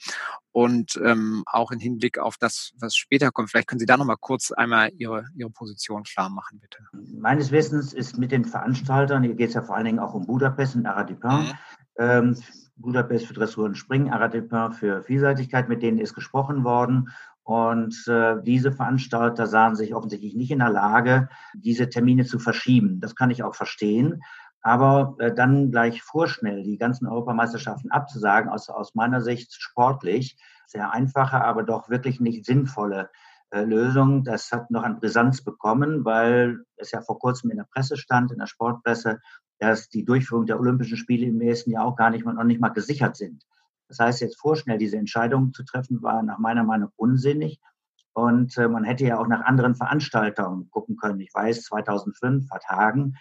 und 0.56 0.98
ähm, 1.04 1.44
auch 1.48 1.72
im 1.72 1.80
Hinblick 1.80 2.18
auf 2.18 2.38
das, 2.38 2.72
was 2.80 2.96
später 2.96 3.30
kommt. 3.30 3.52
Vielleicht 3.52 3.68
können 3.68 3.80
Sie 3.80 3.86
da 3.86 3.98
noch 3.98 4.06
mal 4.06 4.16
kurz 4.16 4.54
einmal 4.54 4.90
Ihre, 4.96 5.26
Ihre 5.36 5.50
Position 5.50 6.04
klar 6.04 6.30
machen, 6.30 6.62
bitte. 6.62 6.78
Meines 7.20 7.52
Wissens 7.52 7.92
ist 7.92 8.18
mit 8.18 8.32
den 8.32 8.46
Veranstaltern, 8.46 9.24
hier 9.24 9.36
geht 9.36 9.50
es 9.50 9.56
ja 9.56 9.64
vor 9.64 9.76
allen 9.76 9.84
Dingen 9.84 10.00
auch 10.00 10.14
um 10.14 10.26
Budapest 10.26 10.78
und 10.78 10.86
Aradipin, 10.86 11.30
mhm. 11.30 11.54
ähm, 12.00 12.38
Budapest 12.78 13.26
für 13.26 13.34
Dressur 13.34 13.66
und 13.66 13.76
Springen, 13.76 14.14
Aradipin 14.14 14.72
für 14.72 15.04
Vielseitigkeit, 15.04 15.68
mit 15.68 15.82
denen 15.84 15.98
ist 15.98 16.14
gesprochen 16.14 16.64
worden. 16.64 17.10
Und 17.44 18.08
äh, 18.08 18.42
diese 18.42 18.72
Veranstalter 18.72 19.48
sahen 19.48 19.76
sich 19.76 19.94
offensichtlich 19.94 20.36
nicht 20.36 20.52
in 20.52 20.60
der 20.60 20.70
Lage, 20.70 21.28
diese 21.54 21.90
Termine 21.90 22.24
zu 22.24 22.40
verschieben. 22.40 23.02
Das 23.02 23.14
kann 23.14 23.30
ich 23.30 23.44
auch 23.44 23.56
verstehen. 23.56 24.24
Aber 24.66 25.16
äh, 25.20 25.32
dann 25.32 25.70
gleich 25.70 26.02
vorschnell 26.02 26.64
die 26.64 26.80
ganzen 26.80 27.06
Europameisterschaften 27.06 27.92
abzusagen, 27.92 28.50
aus, 28.50 28.68
aus 28.68 28.96
meiner 28.96 29.22
Sicht 29.22 29.54
sportlich, 29.54 30.40
sehr 30.66 30.92
einfache, 30.92 31.40
aber 31.40 31.62
doch 31.62 31.88
wirklich 31.88 32.20
nicht 32.20 32.48
sinnvolle 32.48 33.12
äh, 33.52 33.64
Lösung. 33.64 34.24
Das 34.24 34.52
hat 34.52 34.72
noch 34.72 34.82
an 34.82 35.00
Brisanz 35.00 35.44
bekommen, 35.44 36.04
weil 36.04 36.64
es 36.78 36.90
ja 36.90 37.04
vor 37.04 37.20
kurzem 37.20 37.52
in 37.52 37.58
der 37.58 37.68
Presse 37.72 37.96
stand, 37.96 38.32
in 38.32 38.40
der 38.40 38.48
Sportpresse, 38.48 39.20
dass 39.60 39.88
die 39.90 40.04
Durchführung 40.04 40.48
der 40.48 40.60
Olympischen 40.60 40.98
Spiele 40.98 41.28
im 41.28 41.38
nächsten 41.38 41.70
Jahr 41.70 41.86
auch 41.86 41.96
gar 41.96 42.10
nicht 42.10 42.26
mal, 42.26 42.34
noch 42.34 42.44
nicht 42.44 42.60
mal 42.60 42.70
gesichert 42.70 43.18
sind. 43.18 43.44
Das 43.88 44.00
heißt, 44.00 44.22
jetzt 44.22 44.40
vorschnell 44.40 44.80
diese 44.80 44.98
Entscheidung 44.98 45.54
zu 45.54 45.64
treffen, 45.64 46.02
war 46.02 46.24
nach 46.24 46.40
meiner 46.40 46.64
Meinung 46.64 46.90
unsinnig. 46.96 47.62
Und 48.14 48.58
äh, 48.58 48.68
man 48.68 48.84
hätte 48.84 49.06
ja 49.06 49.20
auch 49.20 49.28
nach 49.28 49.46
anderen 49.46 49.76
Veranstaltern 49.76 50.70
gucken 50.72 50.98
können. 50.98 51.20
Ich 51.20 51.32
weiß, 51.36 51.66
2005 51.66 52.50
hat 52.50 52.68
Hagen 52.68 53.14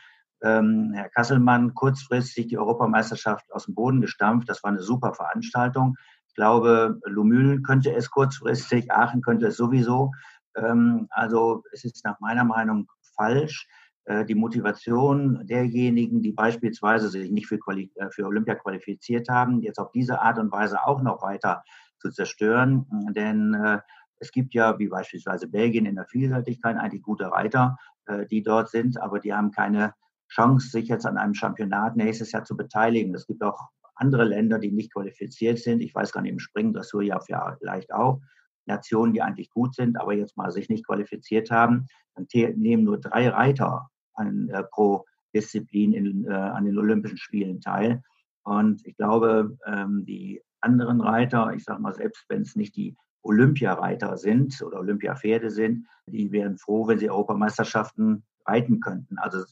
ähm, 0.45 0.93
Herr 0.95 1.09
Kasselmann 1.09 1.75
kurzfristig 1.75 2.49
die 2.49 2.59
Europameisterschaft 2.59 3.51
aus 3.53 3.65
dem 3.65 3.75
Boden 3.75 4.01
gestampft. 4.01 4.49
Das 4.49 4.63
war 4.63 4.71
eine 4.71 4.83
super 4.83 5.15
Veranstaltung. 5.15 5.97
Ich 6.29 6.35
glaube, 6.35 7.01
Lumülen 7.05 7.63
könnte 7.63 7.95
es 7.95 8.11
kurzfristig, 8.11 8.93
Aachen 8.93 9.23
könnte 9.23 9.47
es 9.47 9.57
sowieso. 9.57 10.13
Ähm, 10.55 11.07
also 11.11 11.63
es 11.73 11.85
ist 11.85 12.05
nach 12.05 12.21
meiner 12.21 12.45
Meinung 12.45 12.89
falsch, 13.17 13.67
äh, 14.05 14.25
die 14.27 14.35
Motivation 14.35 15.47
derjenigen, 15.47 16.21
die 16.21 16.33
beispielsweise 16.33 17.09
sich 17.09 17.31
nicht 17.31 17.47
für, 17.47 17.59
Quali 17.59 17.91
äh, 17.95 18.11
für 18.11 18.27
Olympia 18.27 18.55
qualifiziert 18.55 19.29
haben, 19.29 19.63
jetzt 19.63 19.79
auf 19.79 19.93
diese 19.93 20.21
Art 20.21 20.39
und 20.39 20.53
Weise 20.53 20.85
auch 20.85 21.01
noch 21.03 21.23
weiter 21.23 21.65
zu 21.99 22.11
zerstören. 22.11 22.87
Denn 23.17 23.55
äh, 23.55 23.79
es 24.19 24.31
gibt 24.31 24.53
ja, 24.55 24.79
wie 24.79 24.89
beispielsweise 24.89 25.49
Belgien 25.49 25.87
in 25.87 25.97
der 25.97 26.07
Vielseitigkeit, 26.07 26.77
eigentlich 26.77 27.03
gute 27.03 27.31
Reiter, 27.31 27.79
äh, 28.07 28.27
die 28.27 28.43
dort 28.43 28.69
sind, 28.71 29.01
aber 29.01 29.21
die 29.21 29.33
haben 29.33 29.51
keine 29.51 29.95
Chance, 30.35 30.69
sich 30.71 30.89
jetzt 30.89 31.07
an 31.07 31.17
einem 31.17 31.35
Championat 31.35 31.97
nächstes 31.97 32.33
Jahr 32.33 32.45
zu 32.45 32.57
beteiligen. 32.57 33.15
Es 33.15 33.27
gibt 33.27 33.43
auch 33.43 33.69
andere 33.95 34.25
Länder, 34.25 34.59
die 34.59 34.73
nicht 34.73 34.93
qualifiziert 34.93 35.59
sind. 35.59 35.81
Ich 35.81 35.95
weiß 35.95 36.13
gar 36.13 36.23
nicht, 36.23 36.33
im 36.33 36.39
Springen, 36.41 36.73
Dressur 36.73 37.03
ja 37.03 37.21
vielleicht 37.21 37.93
auch. 37.93 38.21
Nationen, 38.67 39.13
die 39.13 39.23
eigentlich 39.23 39.51
gut 39.51 39.75
sind, 39.75 40.01
aber 40.01 40.15
jetzt 40.15 40.37
mal 40.37 40.51
sich 40.51 40.69
nicht 40.69 40.87
qualifiziert 40.87 41.51
haben. 41.51 41.87
Dann 42.15 42.27
nehmen 42.57 42.85
nur 42.85 42.99
drei 42.99 43.29
Reiter 43.29 43.89
an, 44.15 44.49
äh, 44.49 44.65
pro 44.65 45.05
Disziplin 45.35 45.93
in, 45.93 46.25
äh, 46.25 46.33
an 46.33 46.65
den 46.65 46.79
Olympischen 46.79 47.19
Spielen 47.19 47.61
teil. 47.61 48.03
Und 48.43 48.85
ich 48.87 48.97
glaube, 48.97 49.57
ähm, 49.67 50.05
die 50.07 50.43
anderen 50.61 51.01
Reiter, 51.01 51.53
ich 51.55 51.65
sage 51.65 51.81
mal, 51.81 51.95
selbst 51.95 52.25
wenn 52.29 52.43
es 52.43 52.57
nicht 52.57 52.75
die 52.77 52.97
Olympiareiter 53.23 54.17
sind 54.17 54.61
oder 54.63 54.79
Olympiapferde 54.81 55.51
sind, 55.51 55.87
die 56.07 56.31
wären 56.31 56.59
froh, 56.59 56.87
wenn 56.87 56.99
sie 56.99 57.11
Europameisterschaften 57.11 58.25
reiten 58.47 58.81
könnten. 58.81 59.19
Also 59.19 59.45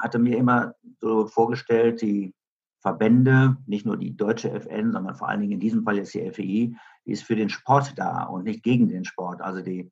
hatte 0.00 0.18
mir 0.18 0.36
immer 0.38 0.74
so 1.00 1.26
vorgestellt, 1.26 2.02
die 2.02 2.34
Verbände, 2.80 3.56
nicht 3.66 3.84
nur 3.84 3.96
die 3.96 4.16
deutsche 4.16 4.50
FN, 4.50 4.92
sondern 4.92 5.14
vor 5.14 5.28
allen 5.28 5.40
Dingen 5.40 5.52
in 5.52 5.60
diesem 5.60 5.84
Fall 5.84 5.96
jetzt 5.96 6.14
die 6.14 6.30
FEI, 6.30 6.76
ist 7.04 7.24
für 7.24 7.36
den 7.36 7.50
Sport 7.50 7.98
da 7.98 8.24
und 8.24 8.44
nicht 8.44 8.62
gegen 8.62 8.88
den 8.88 9.04
Sport. 9.04 9.42
Also 9.42 9.62
die 9.62 9.90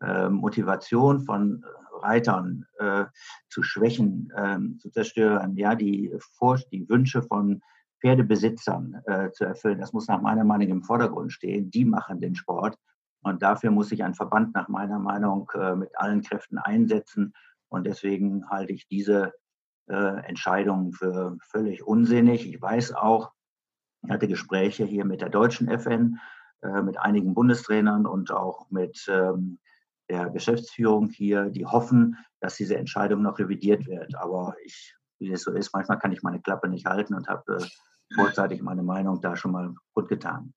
äh, 0.00 0.28
Motivation 0.28 1.20
von 1.20 1.64
Reitern 2.00 2.64
äh, 2.78 3.06
zu 3.48 3.62
schwächen, 3.62 4.32
äh, 4.36 4.58
zu 4.78 4.90
zerstören, 4.90 5.56
ja, 5.56 5.74
die, 5.74 6.12
die 6.72 6.88
Wünsche 6.88 7.22
von 7.22 7.60
Pferdebesitzern 8.00 9.02
äh, 9.06 9.32
zu 9.32 9.44
erfüllen, 9.44 9.80
das 9.80 9.92
muss 9.92 10.06
nach 10.06 10.20
meiner 10.20 10.44
Meinung 10.44 10.68
im 10.68 10.82
Vordergrund 10.84 11.32
stehen. 11.32 11.70
Die 11.72 11.84
machen 11.84 12.20
den 12.20 12.36
Sport. 12.36 12.76
Und 13.22 13.42
dafür 13.42 13.72
muss 13.72 13.88
sich 13.88 14.04
ein 14.04 14.14
Verband 14.14 14.54
nach 14.54 14.68
meiner 14.68 15.00
Meinung 15.00 15.50
äh, 15.54 15.74
mit 15.74 15.90
allen 15.98 16.22
Kräften 16.22 16.58
einsetzen 16.58 17.34
und 17.68 17.86
deswegen 17.86 18.48
halte 18.48 18.72
ich 18.72 18.86
diese 18.88 19.32
äh, 19.88 20.26
Entscheidung 20.26 20.92
für 20.92 21.36
völlig 21.50 21.86
unsinnig. 21.86 22.46
Ich 22.46 22.60
weiß 22.60 22.94
auch, 22.94 23.32
ich 24.02 24.10
hatte 24.10 24.28
Gespräche 24.28 24.84
hier 24.84 25.04
mit 25.04 25.20
der 25.20 25.28
deutschen 25.28 25.68
FN, 25.68 26.18
äh, 26.62 26.82
mit 26.82 26.98
einigen 26.98 27.34
Bundestrainern 27.34 28.06
und 28.06 28.30
auch 28.30 28.70
mit 28.70 29.06
ähm, 29.08 29.58
der 30.08 30.30
Geschäftsführung 30.30 31.10
hier, 31.10 31.50
die 31.50 31.66
hoffen, 31.66 32.16
dass 32.40 32.56
diese 32.56 32.76
Entscheidung 32.76 33.22
noch 33.22 33.38
revidiert 33.38 33.86
wird. 33.86 34.14
Aber 34.16 34.54
ich, 34.64 34.94
wie 35.18 35.32
es 35.32 35.42
so 35.42 35.52
ist, 35.52 35.72
manchmal 35.74 35.98
kann 35.98 36.12
ich 36.12 36.22
meine 36.22 36.40
Klappe 36.40 36.68
nicht 36.68 36.86
halten 36.86 37.14
und 37.14 37.28
habe 37.28 37.58
äh, 37.58 38.14
vorzeitig 38.14 38.62
meine 38.62 38.82
Meinung 38.82 39.20
da 39.20 39.36
schon 39.36 39.52
mal 39.52 39.74
gut 39.94 40.08
getan. 40.08 40.54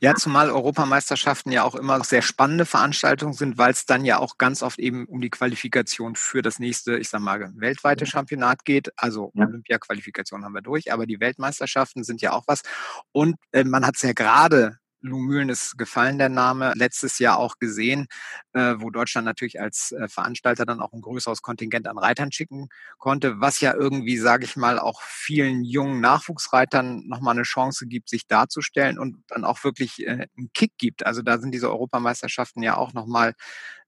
Ja, 0.00 0.14
zumal 0.14 0.50
Europameisterschaften 0.50 1.50
ja 1.52 1.64
auch 1.64 1.74
immer 1.74 2.02
sehr 2.04 2.22
spannende 2.22 2.64
Veranstaltungen 2.64 3.34
sind, 3.34 3.58
weil 3.58 3.72
es 3.72 3.84
dann 3.84 4.04
ja 4.04 4.18
auch 4.18 4.38
ganz 4.38 4.62
oft 4.62 4.78
eben 4.78 5.06
um 5.06 5.20
die 5.20 5.30
Qualifikation 5.30 6.14
für 6.14 6.40
das 6.40 6.58
nächste, 6.58 6.96
ich 6.96 7.08
sag 7.08 7.20
mal, 7.20 7.52
weltweite 7.56 8.06
Championat 8.06 8.64
geht. 8.64 8.92
Also 8.96 9.32
ja. 9.34 9.46
Olympia-Qualifikation 9.46 10.44
haben 10.44 10.54
wir 10.54 10.62
durch, 10.62 10.92
aber 10.92 11.06
die 11.06 11.20
Weltmeisterschaften 11.20 12.04
sind 12.04 12.22
ja 12.22 12.32
auch 12.32 12.44
was. 12.46 12.62
Und 13.12 13.36
äh, 13.52 13.64
man 13.64 13.86
hat 13.86 13.96
es 13.96 14.02
ja 14.02 14.12
gerade 14.12 14.79
Lumülen 15.00 15.48
ist 15.48 15.78
gefallen, 15.78 16.18
der 16.18 16.28
Name. 16.28 16.72
Letztes 16.74 17.18
Jahr 17.18 17.38
auch 17.38 17.58
gesehen, 17.58 18.06
äh, 18.52 18.74
wo 18.78 18.90
Deutschland 18.90 19.24
natürlich 19.24 19.60
als 19.60 19.92
äh, 19.92 20.08
Veranstalter 20.08 20.66
dann 20.66 20.80
auch 20.80 20.92
ein 20.92 21.00
größeres 21.00 21.42
Kontingent 21.42 21.88
an 21.88 21.98
Reitern 21.98 22.32
schicken 22.32 22.68
konnte, 22.98 23.40
was 23.40 23.60
ja 23.60 23.74
irgendwie, 23.74 24.18
sage 24.18 24.44
ich 24.44 24.56
mal, 24.56 24.78
auch 24.78 25.00
vielen 25.02 25.64
jungen 25.64 26.00
Nachwuchsreitern 26.00 27.06
nochmal 27.06 27.34
eine 27.34 27.42
Chance 27.44 27.86
gibt, 27.86 28.08
sich 28.08 28.26
darzustellen 28.26 28.98
und 28.98 29.22
dann 29.28 29.44
auch 29.44 29.64
wirklich 29.64 30.06
äh, 30.06 30.26
einen 30.36 30.52
Kick 30.52 30.72
gibt. 30.78 31.06
Also 31.06 31.22
da 31.22 31.38
sind 31.38 31.52
diese 31.52 31.70
Europameisterschaften 31.70 32.62
ja 32.62 32.76
auch 32.76 32.92
nochmal 32.92 33.34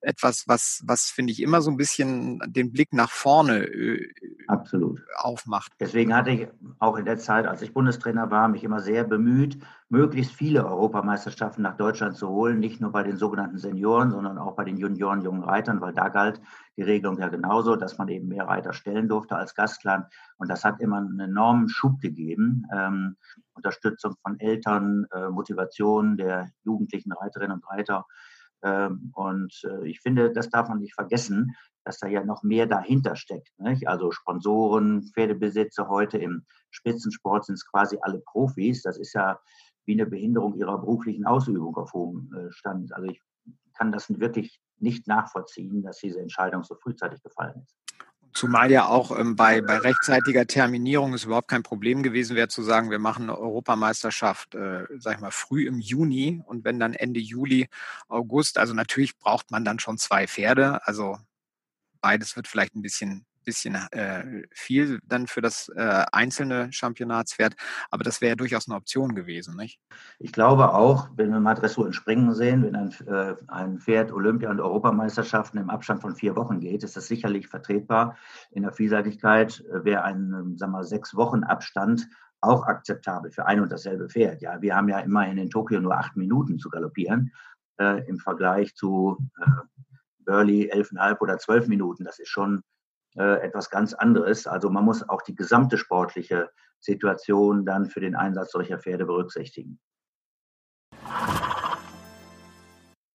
etwas, 0.02 0.44
was, 0.47 0.82
was 0.85 1.06
finde 1.06 1.32
ich 1.32 1.40
immer 1.40 1.62
so 1.62 1.71
ein 1.71 1.76
bisschen 1.76 2.40
den 2.47 2.73
Blick 2.73 2.92
nach 2.92 3.11
vorne 3.11 3.64
äh, 3.64 4.09
Absolut. 4.49 5.00
aufmacht. 5.16 5.73
Deswegen 5.80 6.14
hatte 6.14 6.30
ich 6.30 6.49
auch 6.78 6.97
in 6.97 7.04
der 7.04 7.18
Zeit, 7.18 7.47
als 7.47 7.62
ich 7.62 7.73
Bundestrainer 7.73 8.30
war, 8.30 8.49
mich 8.49 8.64
immer 8.64 8.80
sehr 8.80 9.04
bemüht, 9.04 9.59
möglichst 9.88 10.32
viele 10.32 10.66
Europameisterschaften 10.66 11.62
nach 11.62 11.76
Deutschland 11.76 12.16
zu 12.16 12.28
holen, 12.28 12.59
nicht 12.59 12.80
nur 12.80 12.90
bei 12.90 13.02
den 13.02 13.16
sogenannten 13.16 13.59
Senioren, 13.59 14.11
sondern 14.11 14.38
auch 14.38 14.56
bei 14.56 14.64
den 14.64 14.76
Junioren, 14.76 15.23
jungen 15.23 15.44
Reitern, 15.44 15.80
weil 15.80 15.92
da 15.92 16.09
galt 16.09 16.40
die 16.76 16.82
Regelung 16.82 17.18
ja 17.18 17.28
genauso, 17.28 17.76
dass 17.76 17.99
man 17.99 18.09
eben 18.09 18.28
mehr 18.28 18.49
Reiter 18.49 18.73
stellen 18.73 19.09
durfte 19.09 19.37
als 19.37 19.54
Gastland. 19.54 20.06
Und 20.38 20.50
das 20.50 20.64
hat 20.64 20.80
immer 20.80 20.97
einen 20.97 21.21
enormen 21.21 21.68
Schub 21.68 22.00
gegeben. 22.00 22.64
Ähm, 22.75 23.16
Unterstützung 23.54 24.16
von 24.23 24.40
Eltern, 24.40 25.06
äh, 25.12 25.28
Motivation 25.28 26.16
der 26.16 26.50
jugendlichen 26.64 27.12
Reiterinnen 27.12 27.59
und 27.59 27.71
Reiter 27.71 28.06
und 28.62 29.52
äh, 29.64 29.88
ich 29.88 30.00
finde, 30.00 30.33
das 30.33 30.49
darf 30.50 30.69
man 30.69 30.78
nicht 30.78 30.95
vergessen, 30.95 31.54
dass 31.85 31.99
da 31.99 32.07
ja 32.07 32.25
noch 32.25 32.42
mehr 32.42 32.66
dahinter 32.66 33.16
steckt. 33.16 33.52
Also 33.87 34.12
Sponsoren, 34.12 35.02
Pferdebesitzer 35.02 35.88
heute 35.88 36.19
im 36.19 36.45
Spitzensport 36.71 37.47
sind 37.47 37.54
es 37.57 37.66
quasi 37.66 37.99
alle 38.02 38.21
Profis. 38.21 38.83
Das 38.83 38.99
ist 38.99 39.14
ja 39.14 39.38
wie 39.85 39.95
eine 39.95 40.07
Behinderung 40.07 40.54
ihrer 40.54 40.78
beruflichen 40.78 41.26
Ausübung 41.26 41.76
auf 41.76 41.92
hohem 41.92 42.33
äh, 42.35 42.52
Stand. 42.52 42.95
Also 42.95 43.09
ich 43.09 43.21
kann 43.76 43.90
das 43.90 44.09
wirklich 44.21 44.61
nicht 44.78 45.07
nachvollziehen, 45.07 45.83
dass 45.83 45.99
diese 45.99 46.21
Entscheidung 46.21 46.62
so 46.62 46.76
frühzeitig 46.76 47.23
gefallen 47.23 47.62
ist. 47.62 47.76
Zumal 48.34 48.70
ja 48.70 48.86
auch 48.86 49.16
ähm, 49.18 49.36
bei, 49.36 49.60
bei 49.60 49.78
rechtzeitiger 49.78 50.46
Terminierung 50.46 51.12
es 51.12 51.24
überhaupt 51.24 51.48
kein 51.48 51.62
Problem 51.62 52.02
gewesen 52.02 52.34
wäre, 52.34 52.48
zu 52.48 52.62
sagen, 52.62 52.90
wir 52.90 52.98
machen 52.98 53.24
eine 53.24 53.38
Europameisterschaft, 53.38 54.54
äh, 54.54 54.86
sag 54.98 55.16
ich 55.16 55.20
mal, 55.20 55.30
früh 55.30 55.66
im 55.66 55.78
Juni 55.78 56.42
und 56.46 56.64
wenn 56.64 56.80
dann 56.80 56.94
Ende 56.94 57.20
Juli, 57.20 57.68
August, 58.08 58.58
also 58.58 58.72
natürlich 58.74 59.18
braucht 59.18 59.50
man 59.50 59.64
dann 59.64 59.78
schon 59.78 59.98
zwei 59.98 60.26
Pferde. 60.26 60.86
Also 60.86 61.18
beides 62.00 62.36
wird 62.36 62.48
vielleicht 62.48 62.74
ein 62.74 62.82
bisschen 62.82 63.26
bisschen 63.44 63.75
äh, 63.92 64.42
viel 64.52 65.00
dann 65.04 65.26
für 65.26 65.40
das 65.40 65.68
äh, 65.75 66.04
einzelne 66.12 66.72
Championatspferd, 66.72 67.54
aber 67.90 68.04
das 68.04 68.20
wäre 68.20 68.30
ja 68.30 68.37
durchaus 68.37 68.68
eine 68.68 68.76
Option 68.76 69.14
gewesen, 69.14 69.56
nicht? 69.56 69.80
Ich 70.18 70.32
glaube 70.32 70.75
auch, 70.75 71.08
wenn 71.16 71.30
wir 71.30 71.40
mal 71.40 71.54
Dressur 71.54 71.84
und 71.84 71.94
Springen 71.94 72.34
sehen, 72.34 72.64
wenn 72.64 72.76
ein, 72.76 72.92
äh, 73.06 73.34
ein 73.49 73.78
Pferd 73.78 74.12
Olympia- 74.12 74.50
und 74.50 74.61
Europameisterschaften 74.61 75.58
im 75.58 75.70
Abstand 75.70 76.02
von 76.02 76.14
vier 76.14 76.37
Wochen 76.37 76.61
geht, 76.61 76.82
ist 76.84 76.96
das 76.96 77.06
sicherlich 77.06 77.49
vertretbar. 77.49 78.16
In 78.50 78.62
der 78.62 78.72
Vielseitigkeit 78.72 79.64
äh, 79.70 79.84
wäre 79.84 80.02
ein, 80.02 80.32
ähm, 80.32 80.58
sagen 80.58 80.72
wir, 80.72 80.84
sechs 80.84 81.14
Wochen 81.14 81.44
Abstand 81.44 82.08
auch 82.40 82.66
akzeptabel 82.66 83.30
für 83.30 83.46
ein 83.46 83.61
und 83.61 83.70
dasselbe 83.70 84.08
Pferd. 84.08 84.42
Ja, 84.42 84.61
wir 84.61 84.75
haben 84.75 84.88
ja 84.88 84.99
immerhin 84.99 85.38
in 85.38 85.49
Tokio 85.49 85.80
nur 85.80 85.96
acht 85.96 86.16
Minuten 86.16 86.58
zu 86.58 86.68
galoppieren 86.68 87.32
äh, 87.78 88.06
im 88.08 88.18
Vergleich 88.18 88.75
zu 88.75 89.18
äh, 89.40 89.50
Burley 90.25 90.68
elfeinhalb 90.68 91.20
oder 91.20 91.38
zwölf 91.38 91.68
Minuten. 91.68 92.04
Das 92.04 92.18
ist 92.18 92.28
schon 92.28 92.62
etwas 93.14 93.71
ganz 93.71 93.95
anderes. 93.95 94.47
Also 94.47 94.71
man 94.71 94.85
muss 94.85 95.09
auch 95.09 95.23
die 95.23 95.35
gesamte 95.35 95.78
sportliche 95.78 96.50
Situation 96.81 97.64
dann 97.64 97.87
für 97.87 98.00
den 98.00 98.16
Einsatz 98.16 98.52
solcher 98.52 98.78
Pferde 98.78 99.04
berücksichtigen. 99.04 99.78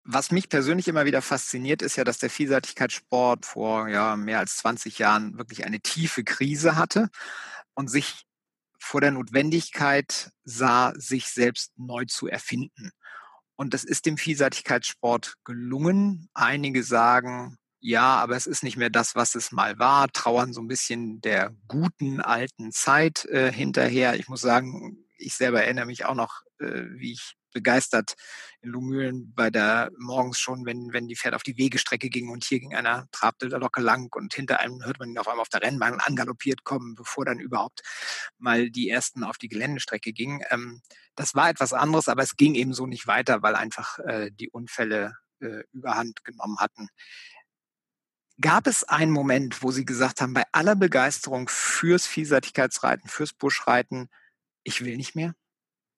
Was 0.10 0.32
mich 0.32 0.48
persönlich 0.48 0.88
immer 0.88 1.04
wieder 1.04 1.22
fasziniert, 1.22 1.82
ist 1.82 1.98
ja, 1.98 2.06
dass 2.06 2.18
der 2.18 2.30
Vielseitigkeitssport 2.30 3.46
vor 3.46 3.90
ja, 3.90 4.16
mehr 4.16 4.40
als 4.40 4.56
20 4.58 5.00
Jahren 5.00 5.38
wirklich 5.38 5.66
eine 5.66 5.82
tiefe 5.82 6.24
Krise 6.24 6.78
hatte 6.78 7.10
und 7.74 7.90
sich 7.90 8.24
vor 8.80 9.02
der 9.02 9.12
Notwendigkeit 9.12 10.32
sah, 10.46 10.94
sich 10.96 11.28
selbst 11.28 11.74
neu 11.78 12.06
zu 12.06 12.28
erfinden. 12.28 12.92
Und 13.58 13.74
das 13.74 13.84
ist 13.84 14.06
dem 14.06 14.18
Vielseitigkeitssport 14.18 15.34
gelungen. 15.44 16.30
Einige 16.34 16.84
sagen, 16.84 17.58
ja, 17.80 18.16
aber 18.16 18.36
es 18.36 18.48
ist 18.48 18.64
nicht 18.64 18.78
mehr 18.78 18.90
das, 18.90 19.16
was 19.16 19.36
es 19.36 19.52
mal 19.52 19.78
war, 19.80 20.08
trauern 20.10 20.54
so 20.54 20.62
ein 20.62 20.68
bisschen 20.68 21.22
der 21.22 21.54
guten 21.68 22.22
alten 22.22 22.72
Zeit 22.72 23.26
äh, 23.26 23.52
hinterher. 23.52 24.16
Ich 24.16 24.28
muss 24.28 24.42
sagen, 24.42 25.06
ich 25.18 25.36
selber 25.36 25.64
erinnere 25.64 25.86
mich 25.86 26.06
auch 26.06 26.16
noch, 26.16 26.42
äh, 26.60 26.84
wie 26.96 27.14
ich 27.14 27.38
begeistert 27.54 28.16
in 28.62 28.70
Lumülen 28.70 29.34
bei 29.34 29.50
der 29.50 29.90
morgens 29.98 30.40
schon, 30.40 30.66
wenn, 30.66 30.94
wenn 30.94 31.08
die 31.08 31.16
Pferde 31.16 31.36
auf 31.36 31.44
die 31.44 31.58
Wegestrecke 31.58 32.10
gingen 32.10 32.30
und 32.30 32.44
hier 32.44 32.60
ging 32.60 32.76
einer, 32.76 33.08
trabte 33.12 33.50
der 33.50 33.60
Locke 33.60 33.82
lang 33.82 34.14
und 34.16 34.34
hinter 34.34 34.60
einem 34.60 34.84
hört 34.84 35.00
man 35.00 35.10
ihn 35.10 35.18
auf 35.18 35.28
einmal 35.28 35.42
auf 35.42 35.50
der 35.50 35.62
Rennbahn 35.62 36.00
angaloppiert 36.00 36.64
kommen, 36.64 36.94
bevor 36.96 37.26
dann 37.26 37.40
überhaupt 37.40 37.82
mal 38.38 38.70
die 38.70 38.90
ersten 38.90 39.24
auf 39.24 39.38
die 39.38 39.48
Geländestrecke 39.48 40.14
gingen. 40.14 40.42
Ähm, 40.50 40.82
das 41.16 41.34
war 41.34 41.50
etwas 41.50 41.74
anderes, 41.74 42.10
aber 42.10 42.22
es 42.22 42.36
ging 42.36 42.54
eben 42.54 42.74
so 42.74 42.86
nicht 42.86 43.08
weiter, 43.08 43.42
weil 43.42 43.56
einfach 43.56 43.98
äh, 44.00 44.30
die 44.32 44.50
Unfälle 44.50 45.16
äh, 45.40 45.64
überhand 45.72 46.24
genommen 46.24 46.58
hatten. 46.60 46.90
Gab 48.40 48.68
es 48.68 48.84
einen 48.84 49.12
Moment, 49.12 49.64
wo 49.64 49.72
Sie 49.72 49.84
gesagt 49.84 50.22
haben, 50.22 50.34
bei 50.34 50.44
aller 50.52 50.76
Begeisterung 50.76 51.48
fürs 51.50 52.06
Vielseitigkeitsreiten, 52.06 53.10
fürs 53.10 53.34
Buschreiten, 53.34 54.10
ich 54.64 54.86
will 54.86 54.96
nicht 54.96 55.16
mehr? 55.16 55.34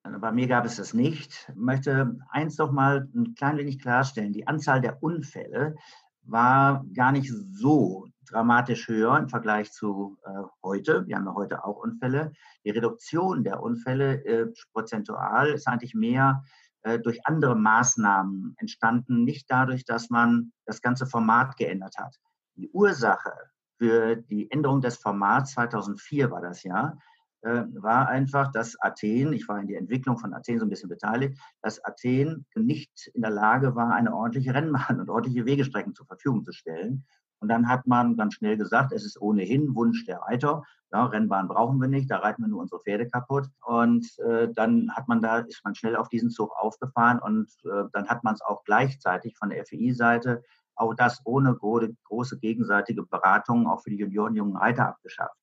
Also 0.04 0.20
bei 0.20 0.32
mir 0.32 0.48
gab 0.48 0.66
es 0.66 0.78
das 0.78 0.94
nicht. 0.94 1.50
Ich 1.50 1.56
möchte 1.56 2.18
eins 2.30 2.56
doch 2.56 2.72
mal 2.72 3.10
ein 3.14 3.36
klein 3.36 3.58
wenig 3.58 3.80
klarstellen. 3.80 4.32
Die 4.32 4.48
Anzahl 4.48 4.80
der 4.80 5.04
Unfälle 5.04 5.76
war 6.24 6.86
gar 6.94 7.12
nicht 7.12 7.30
so 7.52 8.08
dramatisch 8.30 8.88
höher 8.88 9.18
im 9.18 9.28
Vergleich 9.28 9.74
zu 9.74 10.18
äh, 10.26 10.30
heute. 10.64 11.06
Wir 11.08 11.18
haben 11.18 11.26
ja 11.26 11.34
heute 11.34 11.66
auch 11.66 11.78
Unfälle. 11.78 12.32
Die 12.64 12.70
Reduktion 12.70 13.44
der 13.44 13.62
Unfälle 13.62 14.24
äh, 14.24 14.48
prozentual 14.72 15.50
ist 15.50 15.68
eigentlich 15.68 15.94
mehr 15.94 16.44
äh, 16.84 17.00
durch 17.00 17.26
andere 17.26 17.58
Maßnahmen 17.58 18.56
entstanden, 18.58 19.26
nicht 19.26 19.52
dadurch, 19.52 19.84
dass 19.84 20.10
man 20.10 20.54
das 20.66 20.82
ganze 20.82 21.06
Format 21.06 21.58
geändert 21.58 21.98
hat. 21.98 22.16
Die 22.60 22.70
Ursache 22.72 23.32
für 23.78 24.18
die 24.18 24.52
Änderung 24.52 24.82
des 24.82 24.98
Formats 24.98 25.54
2004 25.54 26.30
war 26.30 26.42
das 26.42 26.64
ja, 26.64 26.98
äh, 27.42 27.64
war 27.72 28.10
einfach, 28.10 28.52
dass 28.52 28.76
Athen, 28.82 29.32
ich 29.32 29.48
war 29.48 29.62
in 29.62 29.68
die 29.68 29.76
Entwicklung 29.76 30.18
von 30.18 30.34
Athen 30.34 30.60
so 30.60 30.66
ein 30.66 30.70
bisschen 30.70 30.90
beteiligt, 30.90 31.40
dass 31.62 31.82
Athen 31.86 32.46
nicht 32.54 33.10
in 33.14 33.22
der 33.22 33.32
Lage 33.32 33.76
war, 33.76 33.94
eine 33.94 34.14
ordentliche 34.14 34.54
Rennbahn 34.54 35.00
und 35.00 35.10
ordentliche 35.10 35.46
Wegestrecken 35.46 35.96
zur 35.96 36.06
Verfügung 36.06 36.44
zu 36.44 36.52
stellen. 36.52 37.06
Und 37.42 37.48
dann 37.48 37.70
hat 37.70 37.88
man 37.88 38.18
ganz 38.18 38.34
schnell 38.34 38.58
gesagt, 38.58 38.92
es 38.92 39.06
ist 39.06 39.22
ohnehin 39.22 39.74
Wunsch 39.74 40.06
der 40.06 40.20
Reiter. 40.20 40.64
Ja, 40.92 41.06
Rennbahn 41.06 41.48
brauchen 41.48 41.80
wir 41.80 41.88
nicht, 41.88 42.12
da 42.12 42.18
reiten 42.18 42.42
wir 42.42 42.50
nur 42.50 42.60
unsere 42.60 42.82
Pferde 42.82 43.08
kaputt. 43.08 43.48
Und 43.66 44.06
äh, 44.20 44.52
dann 44.54 44.92
hat 44.92 45.08
man 45.08 45.22
da, 45.22 45.38
ist 45.38 45.64
man 45.64 45.76
schnell 45.76 45.96
auf 45.96 46.10
diesen 46.10 46.32
Zug 46.32 46.52
aufgefahren 46.58 47.20
und 47.20 47.50
äh, 47.64 47.86
dann 47.94 48.10
hat 48.10 48.26
man 48.26 48.34
es 48.34 48.42
auch 48.42 48.66
gleichzeitig 48.66 49.38
von 49.38 49.50
der 49.50 49.66
FEI-Seite 49.66 50.44
auch 50.80 50.94
das 50.96 51.22
ohne 51.26 51.56
große 51.56 52.40
gegenseitige 52.40 53.04
Beratung 53.04 53.68
auch 53.68 53.82
für 53.84 53.90
die 53.90 53.98
Junioren, 53.98 54.36
jungen 54.36 54.56
Reiter 54.56 54.88
abgeschafft. 54.88 55.36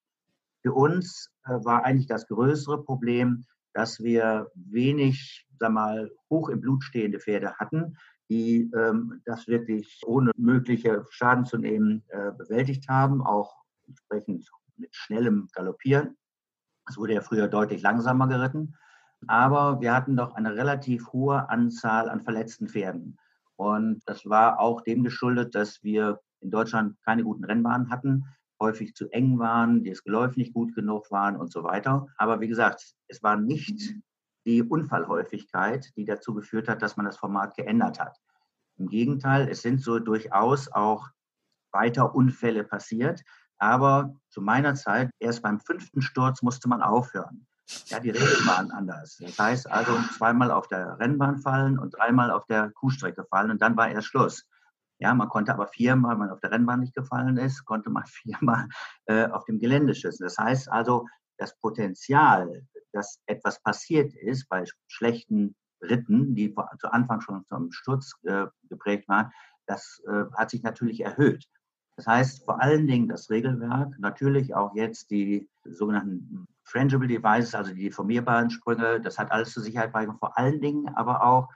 Für 0.62 0.72
uns 0.72 1.30
äh, 1.44 1.64
war 1.64 1.84
eigentlich 1.84 2.06
das 2.06 2.26
größere 2.26 2.82
Problem, 2.82 3.44
dass 3.72 4.02
wir 4.02 4.50
wenig, 4.54 5.46
sag 5.60 5.72
mal, 5.72 6.10
hoch 6.30 6.48
im 6.48 6.60
Blut 6.60 6.82
stehende 6.82 7.20
Pferde 7.20 7.54
hatten, 7.56 7.96
die 8.28 8.70
ähm, 8.74 9.20
das 9.24 9.46
wirklich 9.46 10.00
ohne 10.06 10.32
mögliche 10.36 11.04
Schaden 11.10 11.44
zu 11.44 11.58
nehmen 11.58 12.02
äh, 12.08 12.32
bewältigt 12.32 12.88
haben, 12.88 13.22
auch 13.22 13.54
entsprechend 13.86 14.50
mit 14.76 14.94
schnellem 14.94 15.48
Galoppieren. 15.52 16.16
Es 16.88 16.96
wurde 16.96 17.14
ja 17.14 17.20
früher 17.20 17.48
deutlich 17.48 17.82
langsamer 17.82 18.26
geritten. 18.26 18.74
Aber 19.26 19.80
wir 19.80 19.94
hatten 19.94 20.16
doch 20.16 20.34
eine 20.34 20.54
relativ 20.54 21.12
hohe 21.12 21.48
Anzahl 21.48 22.08
an 22.08 22.22
verletzten 22.22 22.68
Pferden. 22.68 23.18
Und 23.56 24.02
das 24.06 24.26
war 24.26 24.60
auch 24.60 24.82
dem 24.82 25.02
geschuldet, 25.02 25.54
dass 25.54 25.82
wir 25.82 26.20
in 26.40 26.50
Deutschland 26.50 26.96
keine 27.04 27.24
guten 27.24 27.44
Rennbahnen 27.44 27.90
hatten, 27.90 28.24
häufig 28.60 28.94
zu 28.94 29.08
eng 29.10 29.38
waren, 29.38 29.84
das 29.84 30.02
Geläuf 30.02 30.36
nicht 30.36 30.54
gut 30.54 30.74
genug 30.74 31.10
waren 31.10 31.36
und 31.36 31.52
so 31.52 31.62
weiter. 31.64 32.06
Aber 32.16 32.40
wie 32.40 32.48
gesagt, 32.48 32.94
es 33.08 33.22
war 33.22 33.36
nicht 33.36 33.94
die 34.46 34.62
Unfallhäufigkeit, 34.62 35.90
die 35.96 36.04
dazu 36.04 36.34
geführt 36.34 36.68
hat, 36.68 36.80
dass 36.82 36.96
man 36.96 37.06
das 37.06 37.16
Format 37.16 37.56
geändert 37.56 37.98
hat. 37.98 38.16
Im 38.78 38.88
Gegenteil, 38.88 39.48
es 39.48 39.62
sind 39.62 39.80
so 39.80 39.98
durchaus 39.98 40.70
auch 40.70 41.08
weiter 41.72 42.14
Unfälle 42.14 42.64
passiert. 42.64 43.22
Aber 43.58 44.14
zu 44.28 44.40
meiner 44.40 44.74
Zeit, 44.74 45.10
erst 45.18 45.42
beim 45.42 45.60
fünften 45.60 46.02
Sturz 46.02 46.42
musste 46.42 46.68
man 46.68 46.82
aufhören. 46.82 47.46
Ja, 47.86 48.00
die 48.00 48.10
Regeln 48.10 48.46
waren 48.46 48.70
anders. 48.70 49.16
Das 49.18 49.38
heißt 49.38 49.70
also 49.70 49.98
zweimal 50.16 50.50
auf 50.50 50.68
der 50.68 50.98
Rennbahn 50.98 51.38
fallen 51.38 51.78
und 51.78 51.96
dreimal 51.96 52.30
auf 52.30 52.46
der 52.46 52.70
Kuhstrecke 52.70 53.24
fallen 53.24 53.50
und 53.50 53.60
dann 53.60 53.76
war 53.76 53.88
erst 53.88 54.08
Schluss. 54.08 54.48
Ja, 54.98 55.12
man 55.14 55.28
konnte 55.28 55.52
aber 55.52 55.68
viermal, 55.68 56.12
wenn 56.12 56.20
man 56.20 56.30
auf 56.30 56.40
der 56.40 56.52
Rennbahn 56.52 56.80
nicht 56.80 56.94
gefallen 56.94 57.36
ist, 57.36 57.64
konnte 57.64 57.90
man 57.90 58.04
viermal 58.06 58.68
äh, 59.06 59.26
auf 59.26 59.44
dem 59.44 59.58
Gelände 59.58 59.94
schießen. 59.94 60.24
Das 60.24 60.38
heißt 60.38 60.70
also, 60.70 61.06
das 61.38 61.56
Potenzial, 61.58 62.66
dass 62.92 63.20
etwas 63.26 63.60
passiert 63.62 64.14
ist 64.14 64.48
bei 64.48 64.64
schlechten 64.86 65.54
Ritten, 65.82 66.34
die 66.34 66.54
zu 66.80 66.88
Anfang 66.90 67.20
schon 67.20 67.44
zum 67.44 67.70
Sturz 67.72 68.12
äh, 68.22 68.46
geprägt 68.68 69.08
waren, 69.08 69.30
das 69.66 70.00
äh, 70.06 70.24
hat 70.34 70.50
sich 70.50 70.62
natürlich 70.62 71.00
erhöht. 71.00 71.44
Das 71.96 72.06
heißt 72.06 72.44
vor 72.44 72.60
allen 72.60 72.86
Dingen 72.86 73.08
das 73.08 73.30
Regelwerk, 73.30 73.98
natürlich 73.98 74.54
auch 74.54 74.74
jetzt 74.74 75.10
die 75.10 75.48
sogenannten 75.64 76.46
Frangible 76.62 77.08
Devices, 77.08 77.54
also 77.54 77.72
die 77.72 77.84
deformierbaren 77.84 78.50
Sprünge, 78.50 79.00
das 79.00 79.18
hat 79.18 79.32
alles 79.32 79.52
zur 79.52 79.62
Sicherheit 79.62 79.92
beigetragen, 79.92 80.18
vor 80.18 80.36
allen 80.36 80.60
Dingen 80.60 80.88
aber 80.94 81.24
auch 81.24 81.48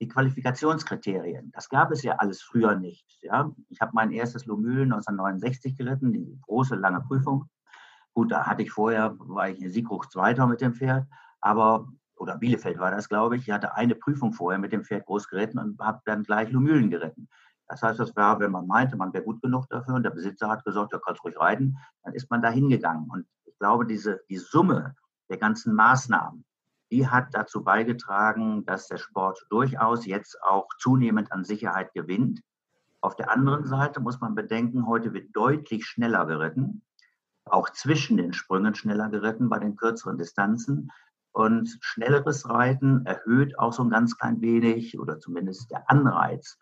die 0.00 0.08
Qualifikationskriterien. 0.08 1.52
Das 1.52 1.68
gab 1.68 1.92
es 1.92 2.02
ja 2.02 2.16
alles 2.16 2.42
früher 2.42 2.74
nicht. 2.74 3.06
Ja? 3.22 3.52
Ich 3.68 3.80
habe 3.80 3.92
mein 3.94 4.10
erstes 4.10 4.46
Lomühl 4.46 4.82
1969 4.82 5.76
geritten, 5.76 6.12
die 6.12 6.38
große, 6.42 6.74
lange 6.74 7.02
Prüfung. 7.02 7.48
Gut, 8.14 8.32
da 8.32 8.46
hatte 8.46 8.62
ich 8.62 8.72
vorher, 8.72 9.14
war 9.18 9.48
ich 9.48 9.60
in 9.60 9.70
Siegruch 9.70 10.06
Zweiter 10.06 10.46
mit 10.46 10.60
dem 10.60 10.74
Pferd, 10.74 11.06
aber, 11.40 11.88
oder 12.16 12.36
Bielefeld 12.36 12.78
war 12.78 12.90
das, 12.90 13.08
glaube 13.08 13.36
ich. 13.36 13.42
Ich 13.42 13.50
hatte 13.50 13.74
eine 13.74 13.94
Prüfung 13.94 14.32
vorher 14.32 14.58
mit 14.58 14.72
dem 14.72 14.84
Pferd 14.84 15.06
groß 15.06 15.28
geritten 15.28 15.58
und 15.58 15.78
habe 15.80 16.00
dann 16.04 16.24
gleich 16.24 16.50
Lomühlen 16.50 16.90
geritten. 16.90 17.28
Das 17.72 17.82
heißt, 17.82 18.00
das 18.00 18.14
war, 18.16 18.38
wenn 18.38 18.50
man 18.50 18.66
meinte, 18.66 18.96
man 18.96 19.14
wäre 19.14 19.24
gut 19.24 19.40
genug 19.40 19.66
dafür 19.70 19.94
und 19.94 20.02
der 20.02 20.10
Besitzer 20.10 20.50
hat 20.50 20.62
gesagt, 20.62 20.92
ja, 20.92 20.98
kannst 20.98 21.24
ruhig 21.24 21.40
reiten, 21.40 21.78
dann 22.02 22.12
ist 22.12 22.30
man 22.30 22.42
da 22.42 22.50
hingegangen. 22.50 23.08
Und 23.08 23.24
ich 23.46 23.58
glaube, 23.58 23.86
diese, 23.86 24.20
die 24.28 24.36
Summe 24.36 24.94
der 25.30 25.38
ganzen 25.38 25.74
Maßnahmen, 25.74 26.44
die 26.90 27.08
hat 27.08 27.28
dazu 27.32 27.64
beigetragen, 27.64 28.66
dass 28.66 28.88
der 28.88 28.98
Sport 28.98 29.46
durchaus 29.48 30.04
jetzt 30.04 30.36
auch 30.42 30.68
zunehmend 30.80 31.32
an 31.32 31.44
Sicherheit 31.44 31.94
gewinnt. 31.94 32.42
Auf 33.00 33.16
der 33.16 33.30
anderen 33.30 33.64
Seite 33.64 34.00
muss 34.00 34.20
man 34.20 34.34
bedenken, 34.34 34.86
heute 34.86 35.14
wird 35.14 35.34
deutlich 35.34 35.86
schneller 35.86 36.26
geritten, 36.26 36.82
auch 37.46 37.70
zwischen 37.70 38.18
den 38.18 38.34
Sprüngen 38.34 38.74
schneller 38.74 39.08
geritten 39.08 39.48
bei 39.48 39.58
den 39.58 39.76
kürzeren 39.76 40.18
Distanzen. 40.18 40.90
Und 41.32 41.78
schnelleres 41.80 42.50
Reiten 42.50 43.06
erhöht 43.06 43.58
auch 43.58 43.72
so 43.72 43.82
ein 43.82 43.88
ganz 43.88 44.18
klein 44.18 44.42
wenig 44.42 44.98
oder 44.98 45.18
zumindest 45.18 45.70
der 45.70 45.88
Anreiz, 45.90 46.58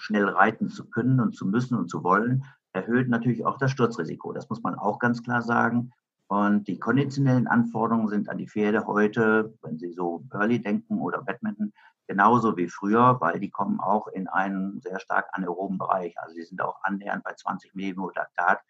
schnell 0.00 0.28
reiten 0.28 0.68
zu 0.68 0.88
können 0.88 1.20
und 1.20 1.34
zu 1.34 1.46
müssen 1.46 1.76
und 1.76 1.88
zu 1.88 2.02
wollen, 2.02 2.44
erhöht 2.72 3.08
natürlich 3.08 3.44
auch 3.44 3.58
das 3.58 3.70
Sturzrisiko. 3.70 4.32
Das 4.32 4.48
muss 4.48 4.62
man 4.62 4.74
auch 4.74 4.98
ganz 4.98 5.22
klar 5.22 5.42
sagen. 5.42 5.92
Und 6.28 6.68
die 6.68 6.78
konditionellen 6.78 7.48
Anforderungen 7.48 8.08
sind 8.08 8.28
an 8.28 8.38
die 8.38 8.46
Pferde 8.46 8.86
heute, 8.86 9.52
wenn 9.62 9.78
Sie 9.78 9.92
so 9.92 10.22
Burley 10.28 10.60
denken 10.60 11.00
oder 11.00 11.22
Badminton, 11.22 11.72
genauso 12.06 12.56
wie 12.56 12.68
früher, 12.68 13.20
weil 13.20 13.40
die 13.40 13.50
kommen 13.50 13.80
auch 13.80 14.06
in 14.08 14.28
einen 14.28 14.80
sehr 14.80 15.00
stark 15.00 15.28
anaeroben 15.32 15.78
Bereich. 15.78 16.14
Also 16.18 16.34
sie 16.34 16.44
sind 16.44 16.62
auch 16.62 16.82
annähernd 16.82 17.24
bei 17.24 17.34
20 17.34 17.74
Millionen 17.74 18.12
Laktat, 18.14 18.60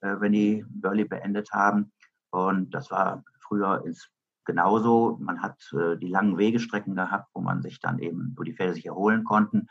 äh, 0.00 0.16
wenn 0.18 0.32
die 0.32 0.64
Burley 0.68 1.04
beendet 1.04 1.52
haben. 1.52 1.92
Und 2.30 2.72
das 2.72 2.90
war 2.90 3.24
früher 3.40 3.84
ins 3.84 4.10
genauso. 4.44 5.16
Man 5.20 5.42
hat 5.42 5.58
äh, 5.72 5.96
die 5.96 6.08
langen 6.08 6.38
Wegestrecken 6.38 6.96
gehabt, 6.96 7.28
wo 7.34 7.40
man 7.40 7.62
sich 7.62 7.78
dann 7.80 8.00
eben, 8.00 8.34
wo 8.36 8.42
die 8.42 8.54
Pferde 8.54 8.74
sich 8.74 8.86
erholen 8.86 9.24
konnten. 9.24 9.68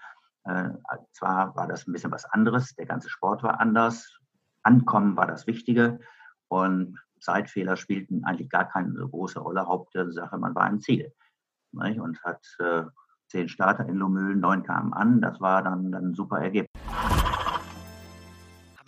Äh, 0.48 0.70
zwar 1.12 1.56
war 1.56 1.68
das 1.68 1.88
ein 1.88 1.94
bisschen 1.94 2.12
was 2.12 2.26
anderes, 2.26 2.76
der 2.76 2.86
ganze 2.86 3.10
Sport 3.10 3.44
war 3.44 3.60
anders, 3.60 4.20
Ankommen 4.64 5.16
war 5.16 5.28
das 5.28 5.48
Wichtige 5.48 6.00
und 6.48 6.98
Zeitfehler 7.20 7.78
spielten 7.78 8.24
eigentlich 8.26 8.50
gar 8.50 8.68
keine 8.68 8.94
so 8.94 9.08
große 9.08 9.40
Rolle. 9.40 9.66
Hauptsache, 9.66 10.38
man 10.38 10.56
war 10.56 10.70
im 10.70 10.82
Ziel 10.82 11.12
nicht? 11.72 12.00
und 12.00 12.22
hat 12.24 12.46
äh, 12.60 12.84
zehn 13.28 13.50
Starter 13.50 13.88
in 13.88 13.96
Lomühlen, 13.96 14.40
neun 14.40 14.64
kamen 14.64 14.94
an. 14.94 15.22
Das 15.22 15.40
war 15.40 15.64
dann 15.64 15.94
ein 15.94 16.14
super 16.14 16.40
Ergebnis. 16.40 16.87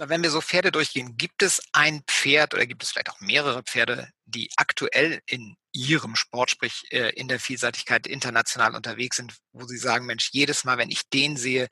Wenn 0.01 0.23
wir 0.23 0.31
so 0.31 0.39
Pferde 0.39 0.71
durchgehen, 0.71 1.17
gibt 1.17 1.43
es 1.43 1.61
ein 1.73 2.03
Pferd 2.07 2.53
oder 2.53 2.65
gibt 2.65 2.83
es 2.83 2.91
vielleicht 2.91 3.09
auch 3.09 3.19
mehrere 3.19 3.63
Pferde, 3.63 4.07
die 4.25 4.49
aktuell 4.55 5.19
in 5.25 5.57
ihrem 5.73 6.15
Sport, 6.15 6.51
sprich 6.51 6.85
äh, 6.91 7.09
in 7.15 7.27
der 7.27 7.39
Vielseitigkeit 7.39 8.07
international 8.07 8.75
unterwegs 8.75 9.17
sind, 9.17 9.35
wo 9.51 9.65
sie 9.65 9.77
sagen, 9.77 10.05
Mensch, 10.05 10.29
jedes 10.31 10.63
Mal, 10.63 10.77
wenn 10.77 10.89
ich 10.89 11.09
den 11.09 11.35
sehe, 11.35 11.67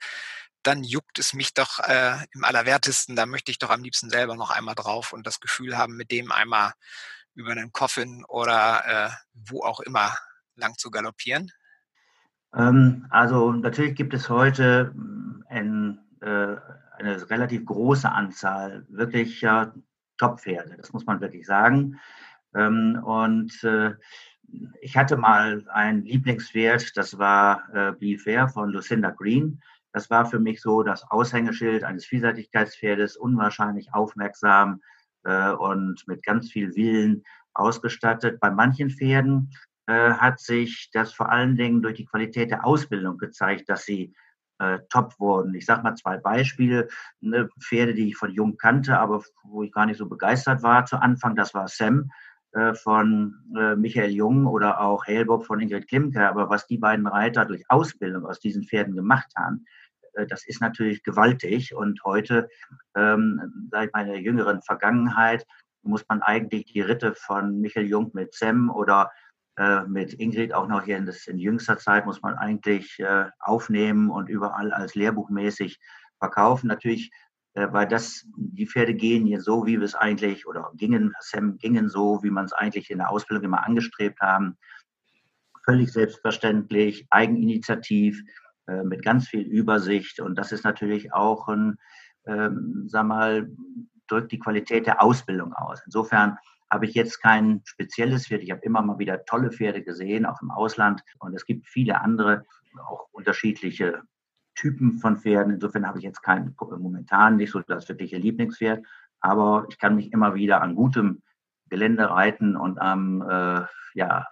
dann 0.62 0.84
juckt 0.84 1.18
es 1.18 1.32
mich 1.32 1.54
doch 1.54 1.78
äh, 1.80 2.18
im 2.34 2.44
Allerwertesten, 2.44 3.16
da 3.16 3.24
möchte 3.24 3.50
ich 3.50 3.58
doch 3.58 3.70
am 3.70 3.82
liebsten 3.82 4.10
selber 4.10 4.36
noch 4.36 4.50
einmal 4.50 4.74
drauf 4.74 5.12
und 5.14 5.26
das 5.26 5.40
Gefühl 5.40 5.78
haben, 5.78 5.96
mit 5.96 6.10
dem 6.10 6.30
einmal 6.30 6.72
über 7.34 7.52
einen 7.52 7.72
Coffin 7.72 8.24
oder 8.28 8.84
äh, 8.86 9.10
wo 9.32 9.62
auch 9.62 9.80
immer 9.80 10.16
lang 10.56 10.76
zu 10.76 10.90
galoppieren? 10.90 11.50
Ähm, 12.54 13.06
also 13.10 13.52
natürlich 13.52 13.94
gibt 13.94 14.12
es 14.12 14.28
heute 14.28 14.92
ein, 15.48 15.98
äh, 16.20 16.56
eine 16.98 17.28
relativ 17.30 17.64
große 17.64 18.10
Anzahl 18.10 18.86
wirklicher 18.88 19.74
Top-Pferde, 20.18 20.76
das 20.76 20.92
muss 20.92 21.06
man 21.06 21.20
wirklich 21.20 21.46
sagen. 21.46 21.98
Ähm, 22.54 23.00
und 23.04 23.62
äh, 23.64 23.94
ich 24.80 24.96
hatte 24.96 25.16
mal 25.16 25.64
ein 25.72 26.04
Lieblingspferd, 26.04 26.96
das 26.96 27.18
war 27.18 27.62
äh, 27.72 27.92
Be 27.92 28.18
Fair 28.18 28.48
von 28.48 28.70
Lucinda 28.70 29.10
Green. 29.10 29.60
Das 29.92 30.10
war 30.10 30.26
für 30.26 30.38
mich 30.38 30.60
so 30.60 30.82
das 30.82 31.04
Aushängeschild 31.10 31.84
eines 31.84 32.06
Vielseitigkeitspferdes, 32.06 33.16
unwahrscheinlich 33.16 33.92
aufmerksam 33.94 34.80
äh, 35.24 35.50
und 35.50 36.06
mit 36.06 36.22
ganz 36.22 36.50
viel 36.50 36.74
Willen 36.76 37.24
ausgestattet. 37.54 38.40
Bei 38.40 38.50
manchen 38.50 38.90
Pferden 38.90 39.50
äh, 39.86 40.12
hat 40.12 40.40
sich 40.40 40.90
das 40.92 41.12
vor 41.12 41.30
allen 41.30 41.56
Dingen 41.56 41.82
durch 41.82 41.94
die 41.94 42.06
Qualität 42.06 42.50
der 42.50 42.64
Ausbildung 42.64 43.18
gezeigt, 43.18 43.68
dass 43.68 43.84
sie 43.84 44.14
äh, 44.58 44.78
top 44.90 45.18
wurden. 45.18 45.54
Ich 45.54 45.66
sage 45.66 45.82
mal 45.82 45.94
zwei 45.94 46.16
Beispiele. 46.16 46.88
Ne, 47.20 47.48
Pferde, 47.60 47.94
die 47.94 48.08
ich 48.08 48.16
von 48.16 48.30
jung 48.30 48.56
kannte, 48.56 48.98
aber 48.98 49.22
wo 49.44 49.62
ich 49.62 49.72
gar 49.72 49.86
nicht 49.86 49.98
so 49.98 50.08
begeistert 50.08 50.62
war 50.62 50.84
zu 50.84 50.96
Anfang, 50.96 51.36
das 51.36 51.54
war 51.54 51.68
Sam 51.68 52.10
äh, 52.52 52.74
von 52.74 53.34
äh, 53.56 53.76
Michael 53.76 54.10
Jung 54.10 54.46
oder 54.46 54.80
auch 54.80 55.06
Helbob 55.06 55.46
von 55.46 55.60
Ingrid 55.60 55.88
Klimke. 55.88 56.28
Aber 56.28 56.48
was 56.50 56.66
die 56.66 56.78
beiden 56.78 57.06
Reiter 57.06 57.44
durch 57.44 57.64
Ausbildung 57.68 58.26
aus 58.26 58.40
diesen 58.40 58.64
Pferden 58.64 58.96
gemacht 58.96 59.32
haben, 59.36 59.64
äh, 60.14 60.26
das 60.26 60.46
ist 60.46 60.60
natürlich 60.60 61.02
gewaltig. 61.02 61.74
Und 61.74 62.02
heute, 62.04 62.48
ähm, 62.96 63.68
seit 63.70 63.92
meiner 63.92 64.16
jüngeren 64.16 64.62
Vergangenheit, 64.62 65.46
muss 65.82 66.04
man 66.08 66.22
eigentlich 66.22 66.64
die 66.66 66.80
Ritte 66.80 67.14
von 67.14 67.60
Michael 67.60 67.86
Jung 67.86 68.10
mit 68.12 68.34
Sam 68.34 68.70
oder 68.70 69.10
äh, 69.58 69.82
mit 69.88 70.14
Ingrid 70.14 70.54
auch 70.54 70.68
noch 70.68 70.84
hier 70.84 70.96
in, 70.96 71.06
das, 71.06 71.26
in 71.26 71.38
jüngster 71.38 71.78
Zeit 71.78 72.06
muss 72.06 72.22
man 72.22 72.36
eigentlich 72.36 72.98
äh, 73.00 73.26
aufnehmen 73.40 74.08
und 74.08 74.28
überall 74.28 74.72
als 74.72 74.94
lehrbuchmäßig 74.94 75.80
verkaufen. 76.20 76.68
Natürlich, 76.68 77.10
äh, 77.54 77.66
weil 77.72 77.88
das, 77.88 78.24
die 78.36 78.68
Pferde 78.68 78.94
gehen 78.94 79.26
hier 79.26 79.40
so, 79.40 79.66
wie 79.66 79.78
wir 79.78 79.84
es 79.84 79.96
eigentlich, 79.96 80.46
oder 80.46 80.70
gingen, 80.76 81.12
Sam 81.18 81.58
gingen 81.58 81.88
so, 81.88 82.22
wie 82.22 82.30
man 82.30 82.44
es 82.44 82.52
eigentlich 82.52 82.88
in 82.90 82.98
der 82.98 83.10
Ausbildung 83.10 83.44
immer 83.44 83.66
angestrebt 83.66 84.20
haben. 84.20 84.56
Völlig 85.64 85.92
selbstverständlich, 85.92 87.06
eigeninitiativ, 87.10 88.22
äh, 88.68 88.84
mit 88.84 89.02
ganz 89.02 89.26
viel 89.26 89.42
Übersicht. 89.42 90.20
Und 90.20 90.36
das 90.36 90.52
ist 90.52 90.64
natürlich 90.64 91.12
auch 91.12 91.48
ein, 91.48 91.78
ähm, 92.26 92.84
sag 92.86 93.06
mal, 93.06 93.50
drückt 94.06 94.30
die 94.30 94.38
Qualität 94.38 94.86
der 94.86 95.02
Ausbildung 95.02 95.52
aus. 95.52 95.82
Insofern 95.84 96.38
habe 96.70 96.86
ich 96.86 96.94
jetzt 96.94 97.20
kein 97.20 97.62
spezielles 97.64 98.26
Pferd. 98.26 98.42
Ich 98.42 98.50
habe 98.50 98.60
immer 98.62 98.82
mal 98.82 98.98
wieder 98.98 99.24
tolle 99.24 99.50
Pferde 99.50 99.82
gesehen, 99.82 100.26
auch 100.26 100.40
im 100.42 100.50
Ausland. 100.50 101.02
Und 101.18 101.34
es 101.34 101.46
gibt 101.46 101.66
viele 101.66 102.00
andere, 102.00 102.44
auch 102.86 103.08
unterschiedliche 103.12 104.02
Typen 104.54 104.98
von 104.98 105.16
Pferden. 105.16 105.54
Insofern 105.54 105.86
habe 105.86 105.98
ich 105.98 106.04
jetzt 106.04 106.22
kein, 106.22 106.54
momentan 106.58 107.36
nicht 107.36 107.52
so 107.52 107.60
das 107.60 107.88
wirkliche 107.88 108.18
Lieblingspferd. 108.18 108.84
Aber 109.20 109.66
ich 109.68 109.78
kann 109.78 109.96
mich 109.96 110.12
immer 110.12 110.34
wieder 110.34 110.62
an 110.62 110.74
gutem 110.74 111.22
Gelände 111.68 112.10
reiten 112.10 112.56
und 112.56 112.80
am, 112.80 113.22
äh, 113.22 113.64
ja, 113.94 114.26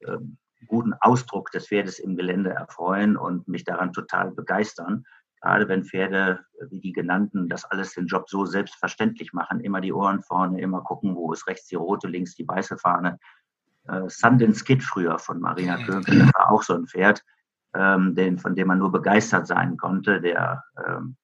äh, 0.00 0.18
guten 0.66 0.92
Ausdruck 1.00 1.50
des 1.52 1.68
Pferdes 1.68 1.98
im 1.98 2.16
Gelände 2.16 2.50
erfreuen 2.50 3.16
und 3.16 3.48
mich 3.48 3.64
daran 3.64 3.92
total 3.92 4.30
begeistern 4.30 5.04
gerade 5.40 5.68
wenn 5.68 5.84
Pferde 5.84 6.40
wie 6.68 6.80
die 6.80 6.92
genannten 6.92 7.48
das 7.48 7.64
alles 7.64 7.94
den 7.94 8.06
Job 8.06 8.28
so 8.28 8.46
selbstverständlich 8.46 9.32
machen, 9.32 9.60
immer 9.60 9.80
die 9.80 9.92
Ohren 9.92 10.22
vorne, 10.22 10.60
immer 10.60 10.82
gucken, 10.82 11.16
wo 11.16 11.32
ist 11.32 11.46
rechts 11.46 11.68
die 11.68 11.76
rote, 11.76 12.08
links 12.08 12.34
die 12.34 12.46
weiße 12.46 12.78
Fahne. 12.78 13.18
Äh, 13.88 14.08
Sundance 14.08 14.64
Kid 14.64 14.82
früher 14.82 15.18
von 15.18 15.40
Marina. 15.40 15.82
Könke, 15.84 16.18
das 16.18 16.30
war 16.34 16.50
auch 16.50 16.62
so 16.62 16.74
ein 16.74 16.86
Pferd, 16.86 17.24
ähm, 17.74 18.14
den, 18.14 18.38
von 18.38 18.54
dem 18.54 18.68
man 18.68 18.78
nur 18.78 18.92
begeistert 18.92 19.46
sein 19.46 19.76
konnte, 19.76 20.20
der 20.20 20.62
ähm, 20.86 21.16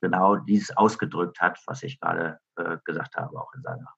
genau 0.00 0.36
dieses 0.36 0.76
ausgedrückt 0.76 1.40
hat, 1.40 1.58
was 1.66 1.82
ich 1.82 1.98
gerade 1.98 2.38
äh, 2.56 2.76
gesagt 2.84 3.16
habe, 3.16 3.38
auch 3.38 3.52
in 3.54 3.62
seiner 3.62 3.92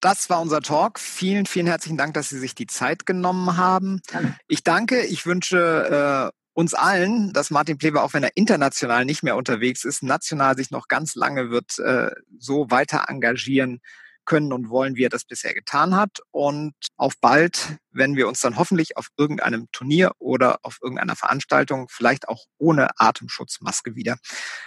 das 0.00 0.28
war 0.28 0.42
unser 0.42 0.60
Talk. 0.60 0.98
Vielen, 0.98 1.46
vielen 1.46 1.66
herzlichen 1.66 1.96
Dank, 1.96 2.12
dass 2.12 2.28
Sie 2.28 2.38
sich 2.38 2.54
die 2.54 2.66
Zeit 2.66 3.06
genommen 3.06 3.56
haben. 3.56 4.02
Ich 4.48 4.62
danke. 4.62 5.02
Ich 5.06 5.24
wünsche 5.24 6.30
äh, 6.30 6.43
uns 6.54 6.72
allen, 6.72 7.32
dass 7.32 7.50
Martin 7.50 7.78
Pleber, 7.78 8.02
auch 8.02 8.14
wenn 8.14 8.22
er 8.22 8.36
international 8.36 9.04
nicht 9.04 9.22
mehr 9.22 9.36
unterwegs 9.36 9.84
ist, 9.84 10.02
national 10.02 10.56
sich 10.56 10.70
noch 10.70 10.88
ganz 10.88 11.14
lange 11.14 11.50
wird 11.50 11.78
äh, 11.78 12.12
so 12.38 12.70
weiter 12.70 13.04
engagieren 13.08 13.80
können 14.24 14.52
und 14.52 14.70
wollen, 14.70 14.96
wie 14.96 15.04
er 15.04 15.10
das 15.10 15.24
bisher 15.24 15.52
getan 15.52 15.94
hat. 15.94 16.20
Und 16.30 16.74
auf 16.96 17.14
bald, 17.20 17.76
wenn 17.90 18.16
wir 18.16 18.28
uns 18.28 18.40
dann 18.40 18.56
hoffentlich 18.56 18.96
auf 18.96 19.08
irgendeinem 19.16 19.68
Turnier 19.72 20.12
oder 20.18 20.58
auf 20.62 20.78
irgendeiner 20.80 21.16
Veranstaltung, 21.16 21.88
vielleicht 21.90 22.28
auch 22.28 22.44
ohne 22.58 22.88
Atemschutzmaske 22.98 23.94
wieder, 23.94 24.16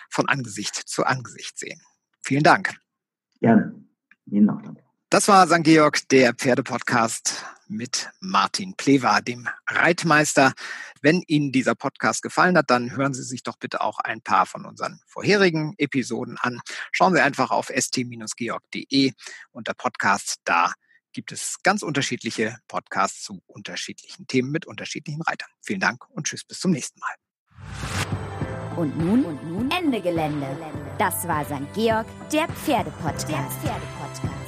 von 0.10 0.28
Angesicht 0.28 0.76
zu 0.76 1.06
Angesicht 1.06 1.58
sehen. 1.58 1.82
Vielen 2.22 2.44
Dank. 2.44 2.76
Gerne. 3.40 3.74
Auch 4.50 4.62
danke. 4.62 4.87
Das 5.10 5.30
war 5.30 5.48
St. 5.48 5.64
Georg, 5.64 6.06
der 6.10 6.34
Pferdepodcast 6.34 7.46
mit 7.70 8.10
Martin 8.20 8.76
Plewa, 8.76 9.22
dem 9.22 9.48
Reitmeister. 9.66 10.52
Wenn 11.02 11.24
Ihnen 11.28 11.54
dieser 11.54 11.76
Podcast 11.76 12.22
gefallen 12.24 12.58
hat, 12.58 12.70
dann 12.70 12.92
hören 12.92 13.14
Sie 13.14 13.24
sich 13.24 13.42
doch 13.42 13.56
bitte 13.56 13.80
auch 13.80 14.00
ein 14.00 14.22
paar 14.22 14.46
von 14.46 14.66
unseren 14.66 15.00
vorherigen 15.08 15.76
Episoden 15.78 16.38
an. 16.42 16.60
Schauen 16.92 17.14
Sie 17.14 17.22
einfach 17.22 17.52
auf 17.52 17.68
st-georg.de 17.68 19.14
unter 19.52 19.74
Podcast. 19.74 20.42
Da 20.44 20.74
gibt 21.14 21.32
es 21.32 21.56
ganz 21.64 21.84
unterschiedliche 21.84 22.58
Podcasts 22.68 23.24
zu 23.24 23.42
unterschiedlichen 23.46 24.28
Themen 24.28 24.52
mit 24.52 24.66
unterschiedlichen 24.66 25.22
Reitern. 25.22 25.50
Vielen 25.62 25.80
Dank 25.80 26.04
und 26.10 26.28
tschüss 26.28 26.44
bis 26.44 26.60
zum 26.60 26.72
nächsten 26.72 27.00
Mal. 27.00 27.16
Und 28.76 28.98
nun, 28.98 29.24
und 29.24 29.50
nun 29.50 29.72
Ende 29.72 30.02
Gelände. 30.02 30.48
Das 31.00 31.26
war 31.30 31.46
St. 31.46 31.74
Georg, 31.74 32.06
der 32.30 32.50
Pferdepodcast. 32.50 33.30
Der 33.30 33.50
Pferdepodcast. 33.50 34.47